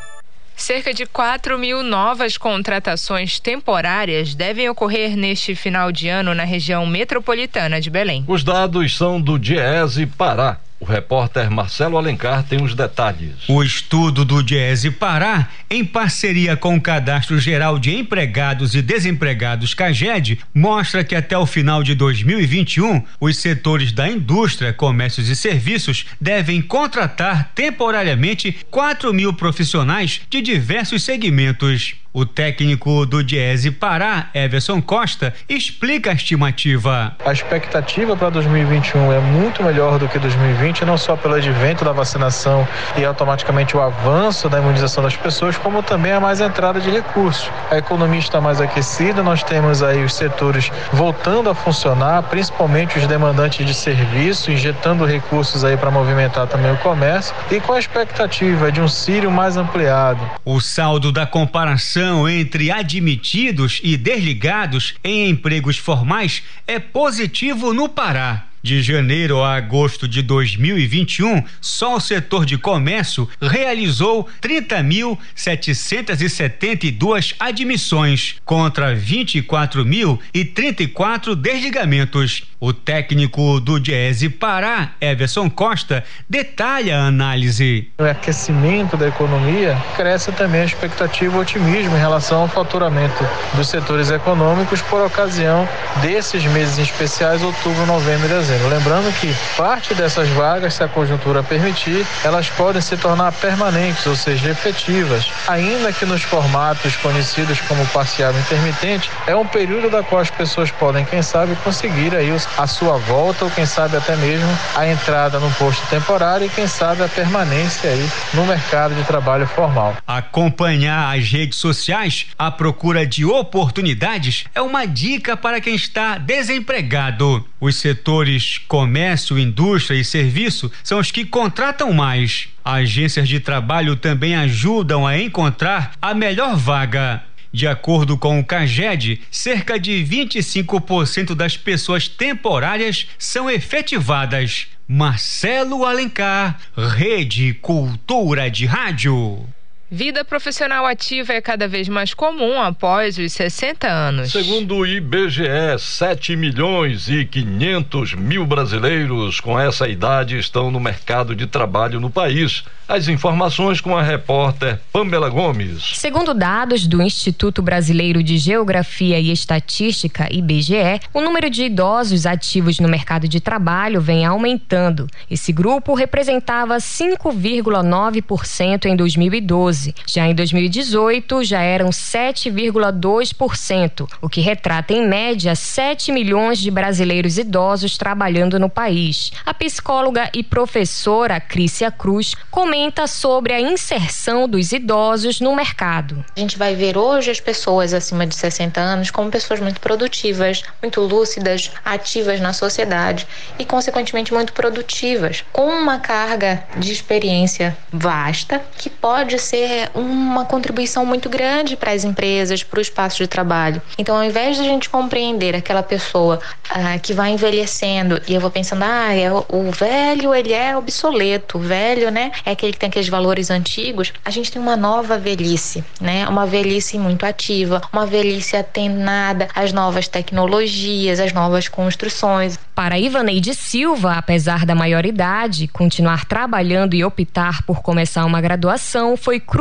[0.56, 6.84] Cerca de 4 mil novas contratações temporárias devem ocorrer neste final de ano na região
[6.88, 8.26] metropolitana de Belém.
[8.28, 10.58] Os dados são do Diese Pará.
[10.80, 13.34] O repórter Marcelo Alencar tem os detalhes.
[13.48, 19.74] O estudo do Diese Pará, em parceria com o Cadastro Geral de Empregados e Desempregados
[19.74, 26.06] CAGED, mostra que até o final de 2021, os setores da indústria, comércios e serviços
[26.22, 31.96] devem contratar temporariamente 4 mil profissionais de diversos segmentos.
[32.18, 37.16] O técnico do Diese Pará, Everson Costa, explica a estimativa.
[37.24, 41.92] A expectativa para 2021 é muito melhor do que 2020, não só pelo advento da
[41.92, 46.90] vacinação e automaticamente o avanço da imunização das pessoas, como também a mais entrada de
[46.90, 47.52] recursos.
[47.70, 53.06] A economia está mais aquecida, nós temos aí os setores voltando a funcionar, principalmente os
[53.06, 58.72] demandantes de serviço, injetando recursos aí para movimentar também o comércio e com a expectativa
[58.72, 60.20] de um Sírio mais ampliado.
[60.44, 68.48] O saldo da comparação entre admitidos e desligados em empregos formais é positivo no Pará.
[68.68, 78.94] De janeiro a agosto de 2021, só o setor de comércio realizou 30.772 admissões contra
[78.94, 82.44] 24.034 desligamentos.
[82.60, 87.92] O técnico do Diese Pará, Everson Costa, detalha a análise.
[88.00, 93.68] O aquecimento da economia cresce também a expectativa e otimismo em relação ao faturamento dos
[93.68, 95.70] setores econômicos por ocasião
[96.02, 98.70] desses meses especiais, outubro, novembro e dezembro.
[98.70, 104.16] Lembrando que parte dessas vagas, se a conjuntura permitir, elas podem se tornar permanentes, ou
[104.16, 110.22] seja, efetivas, ainda que nos formatos conhecidos como parcial intermitente, é um período da qual
[110.22, 114.48] as pessoas podem, quem sabe, conseguir aí a sua volta ou quem sabe até mesmo
[114.76, 119.48] a entrada no posto temporário e quem sabe a permanência aí no mercado de trabalho
[119.48, 119.96] formal.
[120.06, 127.46] Acompanhar as redes sociais à procura de oportunidades é uma dica para quem está desempregado.
[127.60, 132.50] Os setores comércio, indústria e serviço são os que contratam mais.
[132.64, 137.24] Agências de trabalho também ajudam a encontrar a melhor vaga.
[137.52, 144.68] De acordo com o CAGED, cerca de 25% das pessoas temporárias são efetivadas.
[144.88, 149.48] Marcelo Alencar, Rede Cultura de Rádio.
[149.90, 154.34] Vida profissional ativa é cada vez mais comum após os 60 anos.
[154.34, 155.48] Segundo o IBGE,
[155.80, 162.10] 7 milhões e 500 mil brasileiros com essa idade estão no mercado de trabalho no
[162.10, 162.66] país.
[162.86, 165.92] As informações com a repórter Pamela Gomes.
[165.96, 172.80] Segundo dados do Instituto Brasileiro de Geografia e Estatística, IBGE, o número de idosos ativos
[172.80, 175.06] no mercado de trabalho vem aumentando.
[175.30, 179.96] Esse grupo representava 5,9% em 2012 2012.
[180.06, 187.38] Já em 2018, já eram 7,2%, o que retrata em média 7 milhões de brasileiros
[187.38, 189.32] idosos trabalhando no país.
[189.46, 196.26] A psicóloga e professora Crícia Cruz comenta sobre a inserção dos idosos no mercado.
[196.36, 200.64] A gente vai ver hoje as pessoas acima de 60 anos como pessoas muito produtivas,
[200.82, 203.28] muito lúcidas, ativas na sociedade
[203.60, 211.06] e, consequentemente, muito produtivas, com uma carga de experiência vasta que pode ser uma contribuição
[211.06, 213.82] muito grande para as empresas, para o espaço de trabalho.
[213.98, 216.40] Então, ao invés de a gente compreender aquela pessoa
[216.70, 221.58] ah, que vai envelhecendo e eu vou pensando, ah, é, o velho ele é obsoleto,
[221.58, 224.14] o velho, né, é aquele que tem aqueles valores antigos.
[224.24, 229.74] A gente tem uma nova velhice, né, uma velhice muito ativa, uma velhice atenada às
[229.74, 232.58] novas tecnologias, às novas construções.
[232.74, 239.40] Para Ivaneide Silva, apesar da maioridade, continuar trabalhando e optar por começar uma graduação foi
[239.40, 239.57] crucial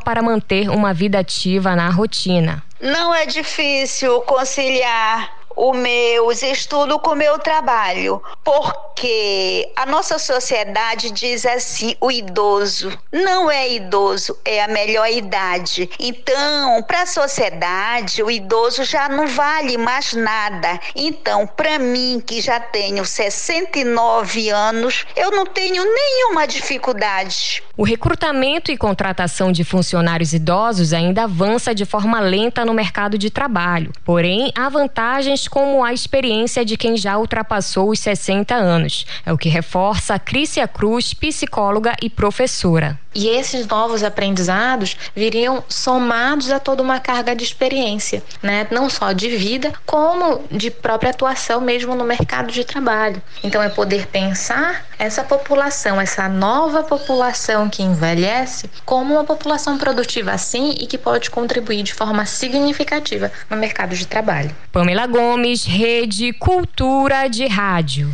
[0.00, 2.62] para manter uma vida ativa na rotina.
[2.80, 11.10] Não é difícil conciliar o meu estudo com o meu trabalho, porque a nossa sociedade
[11.10, 15.90] diz assim: o idoso não é idoso, é a melhor idade.
[15.98, 20.80] Então, para a sociedade, o idoso já não vale mais nada.
[20.94, 27.62] Então, para mim, que já tenho 69 anos, eu não tenho nenhuma dificuldade.
[27.76, 33.30] O recrutamento e contratação de funcionários idosos ainda avança de forma lenta no mercado de
[33.30, 33.90] trabalho.
[34.04, 39.06] Porém, há vantagens como a experiência de quem já ultrapassou os 60 anos.
[39.24, 42.98] É o que reforça a Crícia Cruz, psicóloga e professora.
[43.12, 48.68] E esses novos aprendizados viriam somados a toda uma carga de experiência, né?
[48.70, 53.20] Não só de vida, como de própria atuação mesmo no mercado de trabalho.
[53.42, 60.30] Então é poder pensar essa população, essa nova população que envelhece, como uma população produtiva
[60.30, 64.54] assim e que pode contribuir de forma significativa no mercado de trabalho.
[64.70, 65.29] Pamela Gomes,
[65.66, 68.10] Rede Cultura de Rádio.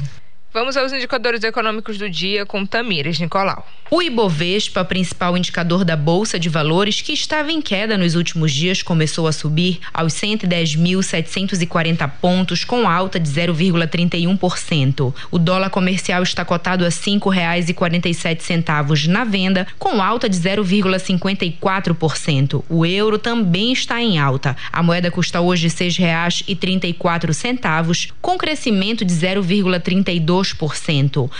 [0.57, 3.69] Vamos aos indicadores econômicos do dia com Tamires Nicolau.
[3.91, 8.83] O Ibovespa, principal indicador da Bolsa de Valores, que estava em queda nos últimos dias,
[8.83, 15.13] começou a subir aos 110.740 pontos, com alta de 0,31%.
[15.31, 22.65] O dólar comercial está cotado a R$ 5,47 na venda, com alta de 0,54%.
[22.69, 24.57] O euro também está em alta.
[24.73, 30.46] A moeda custa hoje R$ 6,34, com crescimento de 0,32%.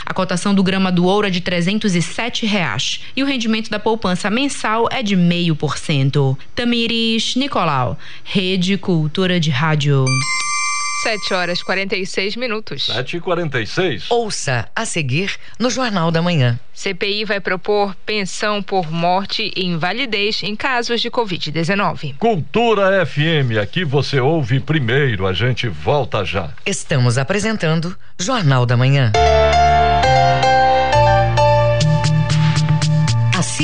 [0.05, 4.31] A cotação do grama do ouro é de 307 reais, e o rendimento da poupança
[4.31, 6.37] mensal é de 0,5%.
[6.55, 10.05] Tamires Nicolau, Rede Cultura de Rádio.
[11.07, 12.87] 7 horas 46 minutos.
[12.87, 16.59] 7 e 46 Ouça a seguir no Jornal da Manhã.
[16.75, 22.17] CPI vai propor pensão por morte e invalidez em casos de Covid-19.
[22.19, 26.51] Cultura FM, aqui você ouve primeiro, a gente volta já.
[26.67, 29.13] Estamos apresentando Jornal da Manhã.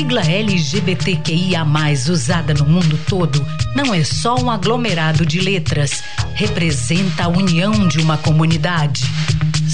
[0.03, 1.63] Sigla LGBTQIA,
[2.09, 7.99] usada no mundo todo, não é só um aglomerado de letras, representa a união de
[7.99, 9.05] uma comunidade.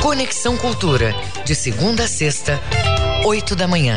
[0.00, 1.14] Conexão Cultura,
[1.44, 2.60] de segunda a sexta,
[3.24, 3.96] oito da manhã.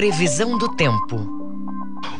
[0.00, 1.39] Previsão do tempo.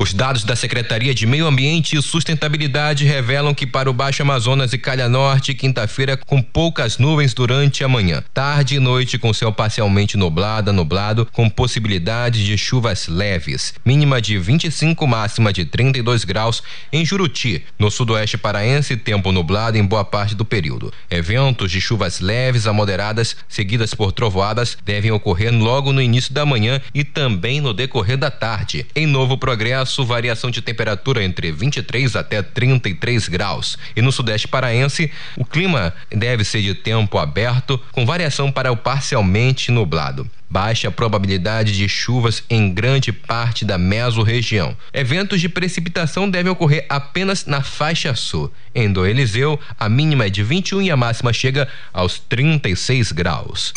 [0.02, 4.72] Os dados da Secretaria de Meio Ambiente e Sustentabilidade revelam que para o Baixo Amazonas
[4.72, 8.24] e Calha Norte, quinta-feira com poucas nuvens durante a manhã.
[8.32, 13.74] Tarde e noite com céu parcialmente nublado, nublado, com possibilidade de chuvas leves.
[13.84, 17.62] Mínima de 25, máxima de 32 graus em Juruti.
[17.78, 20.90] No sudoeste paraense, tempo nublado em boa parte do período.
[21.10, 26.46] Eventos de chuvas leves a moderadas, seguidas por trovoadas, devem ocorrer logo no início da
[26.46, 28.86] manhã e também no decorrer da tarde.
[28.96, 33.78] Em Novo Progresso, variação de temperatura entre 23 até 33 graus.
[33.94, 38.76] E no sudeste paraense, o clima deve ser de tempo aberto, com variação para o
[38.76, 44.76] parcialmente nublado baixa probabilidade de chuvas em grande parte da mesorregião.
[44.92, 48.52] Eventos de precipitação devem ocorrer apenas na faixa sul.
[48.74, 53.72] Em Do Eliseu, a mínima é de 21 e a máxima chega aos 36 graus.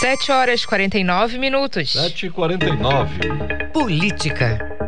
[0.00, 1.92] 7 horas e 49 minutos.
[1.92, 3.18] 7 e 49
[3.72, 4.83] Política.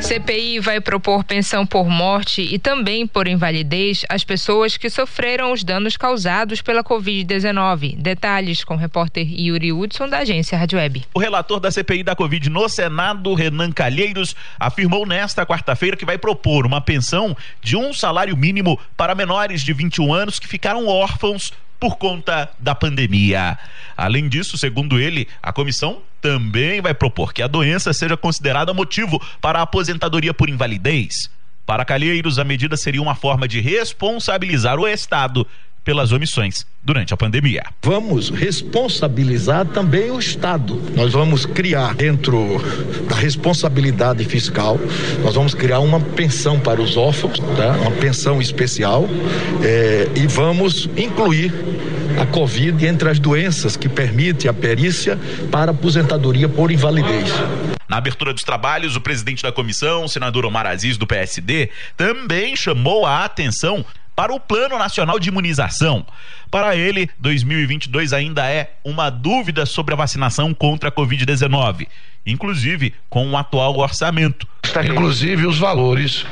[0.00, 5.64] CPI vai propor pensão por morte e também por invalidez às pessoas que sofreram os
[5.64, 7.96] danos causados pela Covid-19.
[7.96, 11.04] Detalhes com o repórter Yuri Hudson, da agência Rádio Web.
[11.12, 16.16] O relator da CPI da Covid no Senado, Renan Calheiros, afirmou nesta quarta-feira que vai
[16.16, 21.52] propor uma pensão de um salário mínimo para menores de 21 anos que ficaram órfãos
[21.78, 23.58] por conta da pandemia.
[23.96, 29.22] Além disso, segundo ele, a comissão também vai propor que a doença seja considerada motivo
[29.40, 31.30] para a aposentadoria por invalidez.
[31.64, 35.46] Para Calheiros, a medida seria uma forma de responsabilizar o Estado
[35.84, 37.64] pelas omissões durante a pandemia.
[37.82, 40.80] Vamos responsabilizar também o Estado.
[40.94, 42.58] Nós vamos criar, dentro
[43.08, 44.78] da responsabilidade fiscal,
[45.22, 47.72] nós vamos criar uma pensão para os órfãos, tá?
[47.80, 49.08] uma pensão especial,
[49.62, 51.52] é, e vamos incluir
[52.20, 55.18] a Covid entre as doenças que permite a perícia
[55.50, 57.30] para aposentadoria por invalidez.
[57.88, 62.54] Na abertura dos trabalhos, o presidente da comissão, o senador Omar Aziz, do PSD, também
[62.54, 63.84] chamou a atenção
[64.18, 66.04] para o Plano Nacional de Imunização.
[66.50, 71.86] Para ele, 2022 ainda é uma dúvida sobre a vacinação contra a Covid-19,
[72.26, 74.44] inclusive com o atual orçamento.
[74.84, 76.26] Inclusive os valores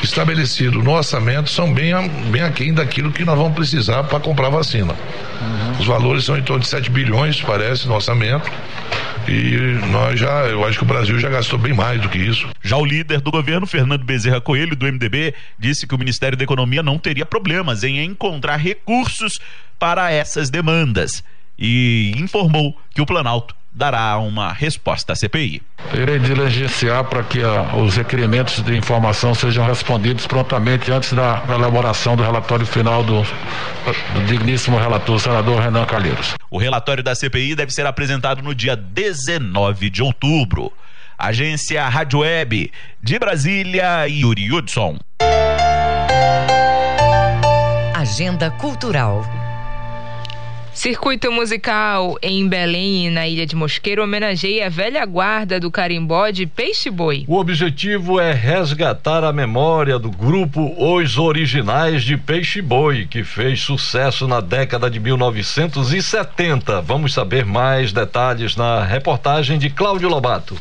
[0.00, 1.92] estabelecidos no orçamento são bem,
[2.30, 4.92] bem aquém daquilo que nós vamos precisar para comprar vacina.
[4.92, 5.80] Uhum.
[5.80, 8.48] Os valores são em torno de 7 bilhões, parece, no orçamento.
[9.28, 12.48] E nós já, eu acho que o Brasil já gastou bem mais do que isso.
[12.62, 16.44] Já o líder do governo, Fernando Bezerra Coelho, do MDB, disse que o Ministério da
[16.44, 19.38] Economia não teria problemas em encontrar recursos
[19.78, 21.22] para essas demandas
[21.58, 25.62] e informou que o Planalto dará uma resposta à CPI.
[25.94, 32.16] Irei diligenciar para que a, os requerimentos de informação sejam respondidos prontamente antes da elaboração
[32.16, 36.34] do relatório final do, do digníssimo relator, senador Renan Calheiros.
[36.50, 40.72] O relatório da CPI deve ser apresentado no dia 19 de outubro.
[41.18, 44.98] Agência Rádio Web de Brasília, Yuri Hudson.
[47.94, 49.37] Agenda Cultural.
[50.78, 56.46] Circuito musical em Belém na Ilha de Mosqueiro homenageia a velha guarda do carimbó de
[56.46, 57.24] Peixe Boi.
[57.26, 63.60] O objetivo é resgatar a memória do grupo Os Originais de Peixe Boi, que fez
[63.60, 66.80] sucesso na década de 1970.
[66.82, 70.56] Vamos saber mais detalhes na reportagem de Cláudio Lobato.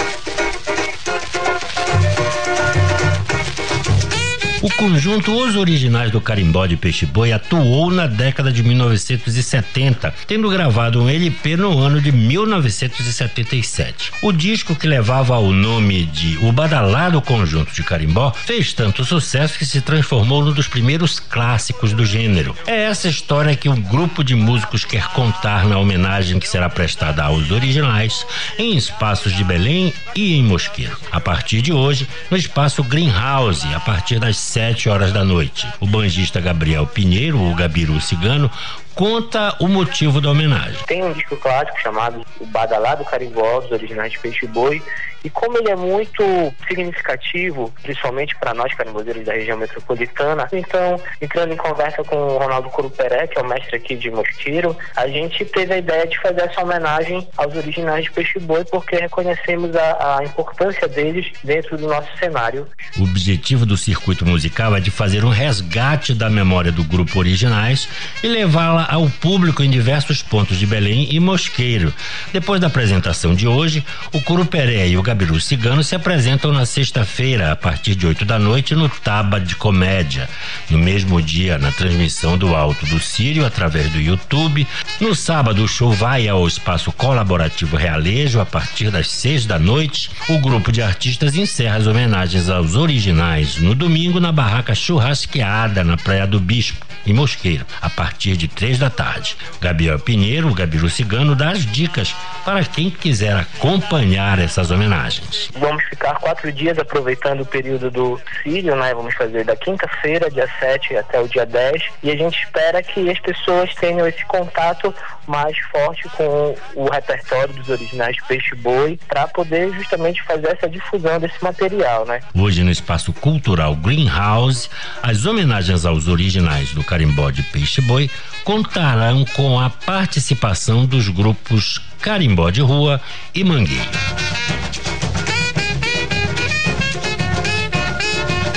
[4.67, 10.49] O conjunto Os Originais do Carimbó de Peixe Boi atuou na década de 1970, tendo
[10.49, 14.11] gravado um LP no ano de 1977.
[14.21, 19.57] O disco que levava o nome de O Badalado Conjunto de Carimbó fez tanto sucesso
[19.57, 22.53] que se transformou num dos primeiros clássicos do gênero.
[22.67, 27.23] É essa história que o grupo de músicos quer contar na homenagem que será prestada
[27.23, 28.25] aos originais
[28.59, 30.97] em espaços de Belém e em Mosqueiro.
[31.09, 35.67] A partir de hoje, no espaço Greenhouse, a partir das sete horas da noite.
[35.79, 38.49] O banjista Gabriel Pinheiro, o Gabiru Cigano,
[38.97, 40.83] conta o motivo da homenagem.
[40.87, 44.81] Tem um disco clássico chamado O Badalado Carimbó, dos originais de Peixe Boi,
[45.23, 46.23] e como ele é muito
[46.67, 52.69] significativo, principalmente para nós carimbozeiros da região metropolitana, então, entrando em conversa com o Ronaldo
[52.69, 56.41] Curuperé, que é o mestre aqui de Mosqueiro, a gente teve a ideia de fazer
[56.41, 61.87] essa homenagem aos originais de Peixe Boi, porque reconhecemos a, a importância deles dentro do
[61.87, 62.67] nosso cenário.
[62.97, 67.89] O objetivo do circuito musical é de fazer um resgate da memória do grupo Originais
[68.23, 71.93] e levá-la ao público em diversos pontos de Belém e Mosqueiro.
[72.31, 73.83] Depois da apresentação de hoje,
[74.13, 78.39] o Curuperé e o Gabiru Cigano se apresentam na sexta-feira, a partir de 8 da
[78.39, 80.29] noite, no Taba de Comédia.
[80.69, 84.65] No mesmo dia, na transmissão do Alto do Sírio, através do YouTube.
[85.01, 90.09] No sábado, o show vai ao espaço colaborativo Realejo, a partir das seis da noite.
[90.29, 95.97] O grupo de artistas encerra as homenagens aos originais no domingo, na barraca Churrasqueada, na
[95.97, 98.47] Praia do Bispo em Mosqueiro, a partir de
[98.77, 99.37] da tarde.
[99.59, 102.15] Gabriel Pinheiro, o Gabiru Cigano, dá as dicas
[102.45, 105.49] para quem quiser acompanhar essas homenagens.
[105.55, 108.93] Vamos ficar quatro dias aproveitando o período do Sírio, né?
[108.93, 113.09] Vamos fazer da quinta-feira, dia 7 até o dia 10, e a gente espera que
[113.09, 114.93] as pessoas tenham esse contato
[115.27, 121.19] mais forte com o repertório dos originais Peixe Boi, para poder justamente fazer essa difusão
[121.19, 122.19] desse material, né?
[122.33, 124.69] Hoje no Espaço Cultural Greenhouse,
[125.03, 128.09] as homenagens aos originais do carimbó de Peixe Boi
[128.43, 133.01] contarão com a participação dos grupos Carimbó de Rua
[133.33, 133.89] e Mangueiro.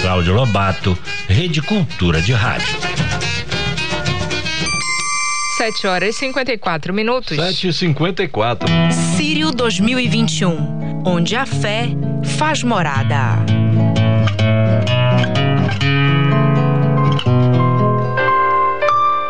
[0.01, 0.99] Cláudio Lobato,
[1.29, 3.10] Rede Cultura de Rádio.
[5.61, 7.37] 7 horas e 54 minutos.
[7.37, 8.67] 7 e 54.
[9.19, 11.89] Sírio 2021, onde a fé
[12.39, 13.37] faz morada.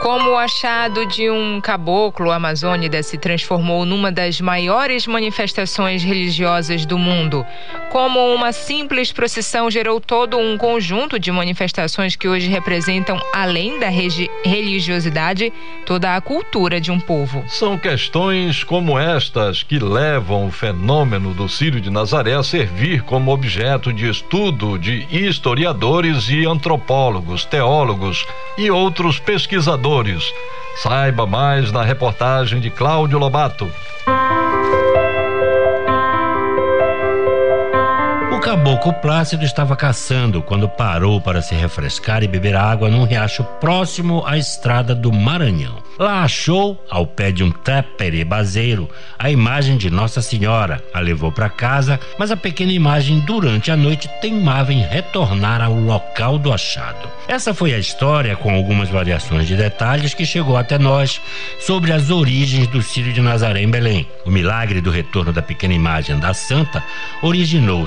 [0.00, 6.96] Como o achado de um caboclo amazônida se transformou numa das maiores manifestações religiosas do
[6.96, 7.44] mundo,
[7.90, 13.88] como uma simples procissão gerou todo um conjunto de manifestações que hoje representam, além da
[13.88, 15.52] religiosidade,
[15.84, 17.44] toda a cultura de um povo.
[17.48, 23.32] São questões como estas que levam o fenômeno do Círio de Nazaré a servir como
[23.32, 28.24] objeto de estudo de historiadores e antropólogos, teólogos
[28.56, 30.24] e outros pesquisadores
[30.76, 33.70] Saiba mais na reportagem de Cláudio Lobato.
[38.50, 44.26] Caboclo Plácido estava caçando quando parou para se refrescar e beber água num riacho próximo
[44.26, 45.80] à estrada do Maranhão.
[45.96, 47.52] Lá achou, ao pé de um
[48.26, 50.82] baseiro, a imagem de Nossa Senhora.
[50.92, 55.74] A levou para casa, mas a pequena imagem, durante a noite, teimava em retornar ao
[55.74, 57.08] local do achado.
[57.28, 61.20] Essa foi a história, com algumas variações de detalhes, que chegou até nós
[61.60, 64.08] sobre as origens do Círio de Nazaré em Belém.
[64.24, 66.82] O milagre do retorno da pequena imagem da Santa
[67.22, 67.86] originou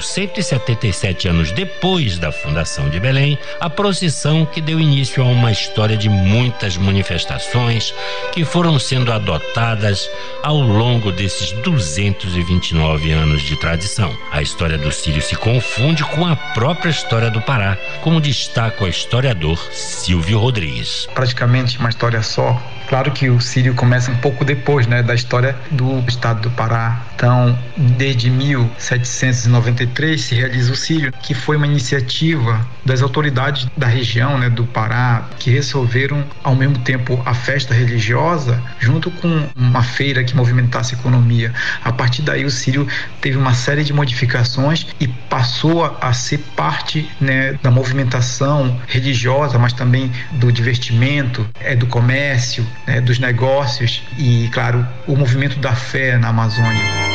[0.54, 5.98] 177 anos depois da fundação de Belém a procissão que deu início a uma história
[5.98, 7.94] de muitas manifestações
[8.32, 10.08] que foram sendo adotadas
[10.44, 14.16] ao longo desses 229 anos de tradição.
[14.32, 18.88] A história do Sírio se confunde com a própria história do Pará, como destaca o
[18.88, 21.08] historiador Silvio Rodrigues.
[21.16, 22.62] Praticamente uma história só.
[22.94, 27.02] Claro que o Sírio começa um pouco depois, né, da história do estado do Pará.
[27.16, 34.38] Então, desde 1793 se realiza o Sírio, que foi uma iniciativa das autoridades da região,
[34.38, 40.24] né, do Pará, que resolveram ao mesmo tempo a festa religiosa junto com uma feira
[40.24, 41.52] que movimentasse a economia.
[41.84, 42.88] A partir daí o Sírio
[43.20, 49.74] teve uma série de modificações e passou a ser parte né, da movimentação religiosa, mas
[49.74, 56.18] também do divertimento, é, do comércio, né, dos negócios e, claro, o movimento da fé
[56.18, 57.13] na Amazônia.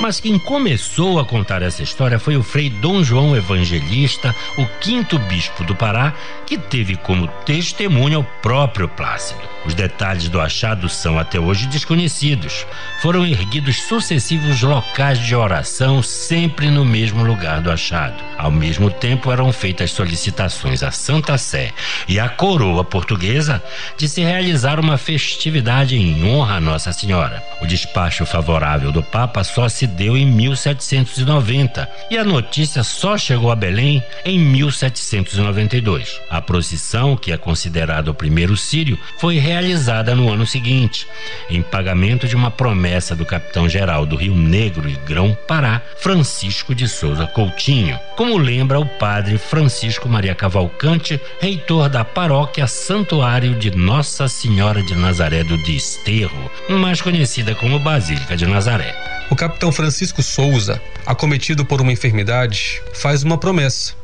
[0.00, 5.18] Mas quem começou a contar essa história foi o Frei Dom João Evangelista, o quinto
[5.18, 6.14] bispo do Pará,
[6.46, 9.40] que teve como testemunha o próprio Plácido.
[9.66, 12.64] Os detalhes do achado são até hoje desconhecidos.
[13.02, 18.22] Foram erguidos sucessivos locais de oração, sempre no mesmo lugar do achado.
[18.38, 21.72] Ao mesmo tempo, eram feitas solicitações à Santa Sé
[22.06, 23.62] e à coroa portuguesa
[23.96, 27.42] de se realizar uma festividade em honra a Nossa Senhora.
[27.60, 33.50] O despacho favorável do Papa só se deu em 1790 e a notícia só chegou
[33.50, 36.20] a Belém em 1792.
[36.30, 41.06] A procissão, que é considerada o primeiro sírio, foi realizada no ano seguinte,
[41.50, 47.26] em pagamento de uma promessa do capitão-geral do Rio Negro e Grão-Pará, Francisco de Souza
[47.26, 54.82] Coutinho, como lembra o padre Francisco Maria Cavalcante, reitor da paróquia Santuário de Nossa Senhora
[54.82, 59.17] de Nazaré do Desterro, mais conhecida como Basílica de Nazaré.
[59.30, 63.94] O capitão Francisco Souza, acometido por uma enfermidade, faz uma promessa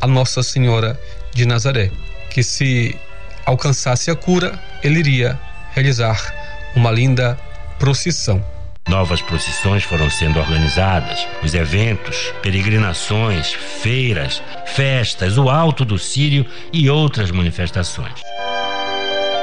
[0.00, 1.00] a Nossa Senhora
[1.32, 1.90] de Nazaré,
[2.28, 2.98] que se
[3.46, 5.38] alcançasse a cura, ele iria
[5.72, 6.34] realizar
[6.74, 7.38] uma linda
[7.78, 8.44] procissão.
[8.88, 16.90] Novas procissões foram sendo organizadas, os eventos, peregrinações, feiras, festas, o Alto do Sírio e
[16.90, 18.20] outras manifestações.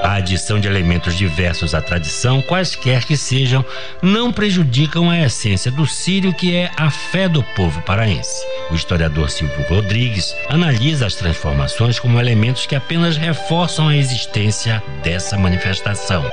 [0.04, 3.66] A adição de elementos diversos à tradição, quaisquer que sejam,
[4.02, 8.46] não prejudicam a essência do sírio, que é a fé do povo paraense.
[8.72, 15.38] O historiador Silvio Rodrigues analisa as transformações como elementos que apenas reforçam a existência dessa
[15.38, 16.24] manifestação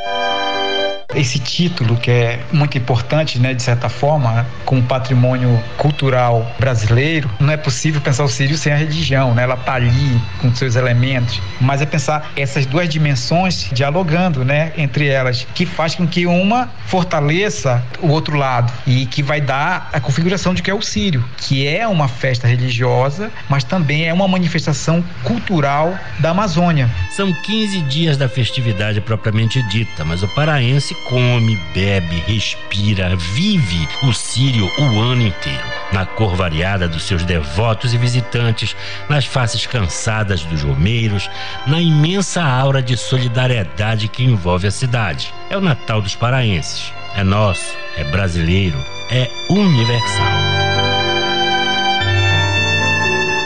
[1.16, 7.52] esse título que é muito importante, né, de certa forma, como patrimônio cultural brasileiro, não
[7.52, 9.42] é possível pensar o Sírio sem a religião, né?
[9.44, 15.08] Ela está ali com seus elementos, mas é pensar essas duas dimensões dialogando, né, entre
[15.08, 20.00] elas, que faz com que uma fortaleça o outro lado e que vai dar a
[20.00, 24.28] configuração de que é o Sírio, que é uma festa religiosa, mas também é uma
[24.28, 26.90] manifestação cultural da Amazônia.
[27.10, 34.12] São 15 dias da festividade propriamente dita, mas o paraense come, bebe, respira, vive o
[34.12, 38.76] Sírio o ano inteiro, na cor variada dos seus devotos e visitantes,
[39.08, 41.30] nas faces cansadas dos romeiros,
[41.66, 45.32] na imensa aura de solidariedade que envolve a cidade.
[45.48, 46.92] É o Natal dos paraenses.
[47.16, 48.78] É nosso, é brasileiro,
[49.10, 50.26] é universal.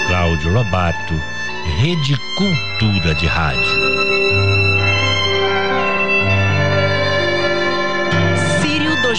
[0.09, 1.15] Cláudio Lobato,
[1.79, 4.20] Rede Cultura de Rádio.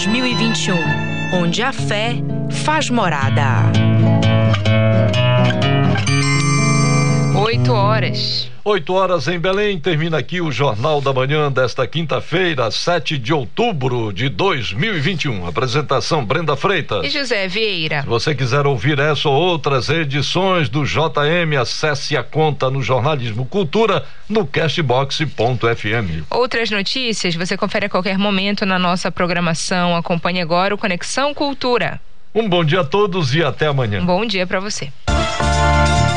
[0.04, 0.74] 2021,
[1.32, 2.16] onde a fé
[2.50, 3.70] faz morada.
[7.36, 8.51] 8 horas.
[8.64, 14.12] 8 horas em Belém, termina aqui o Jornal da Manhã desta quinta-feira, 7 de outubro
[14.12, 15.48] de 2021.
[15.48, 18.02] Apresentação Brenda Freitas e José Vieira.
[18.02, 23.44] Se você quiser ouvir essa ou outras edições do JM, acesse a conta no Jornalismo
[23.46, 26.22] Cultura no castbox.fm.
[26.30, 29.96] Outras notícias você confere a qualquer momento na nossa programação.
[29.96, 32.00] Acompanhe agora o Conexão Cultura.
[32.32, 34.00] Um bom dia a todos e até amanhã.
[34.00, 34.92] Um bom dia para você.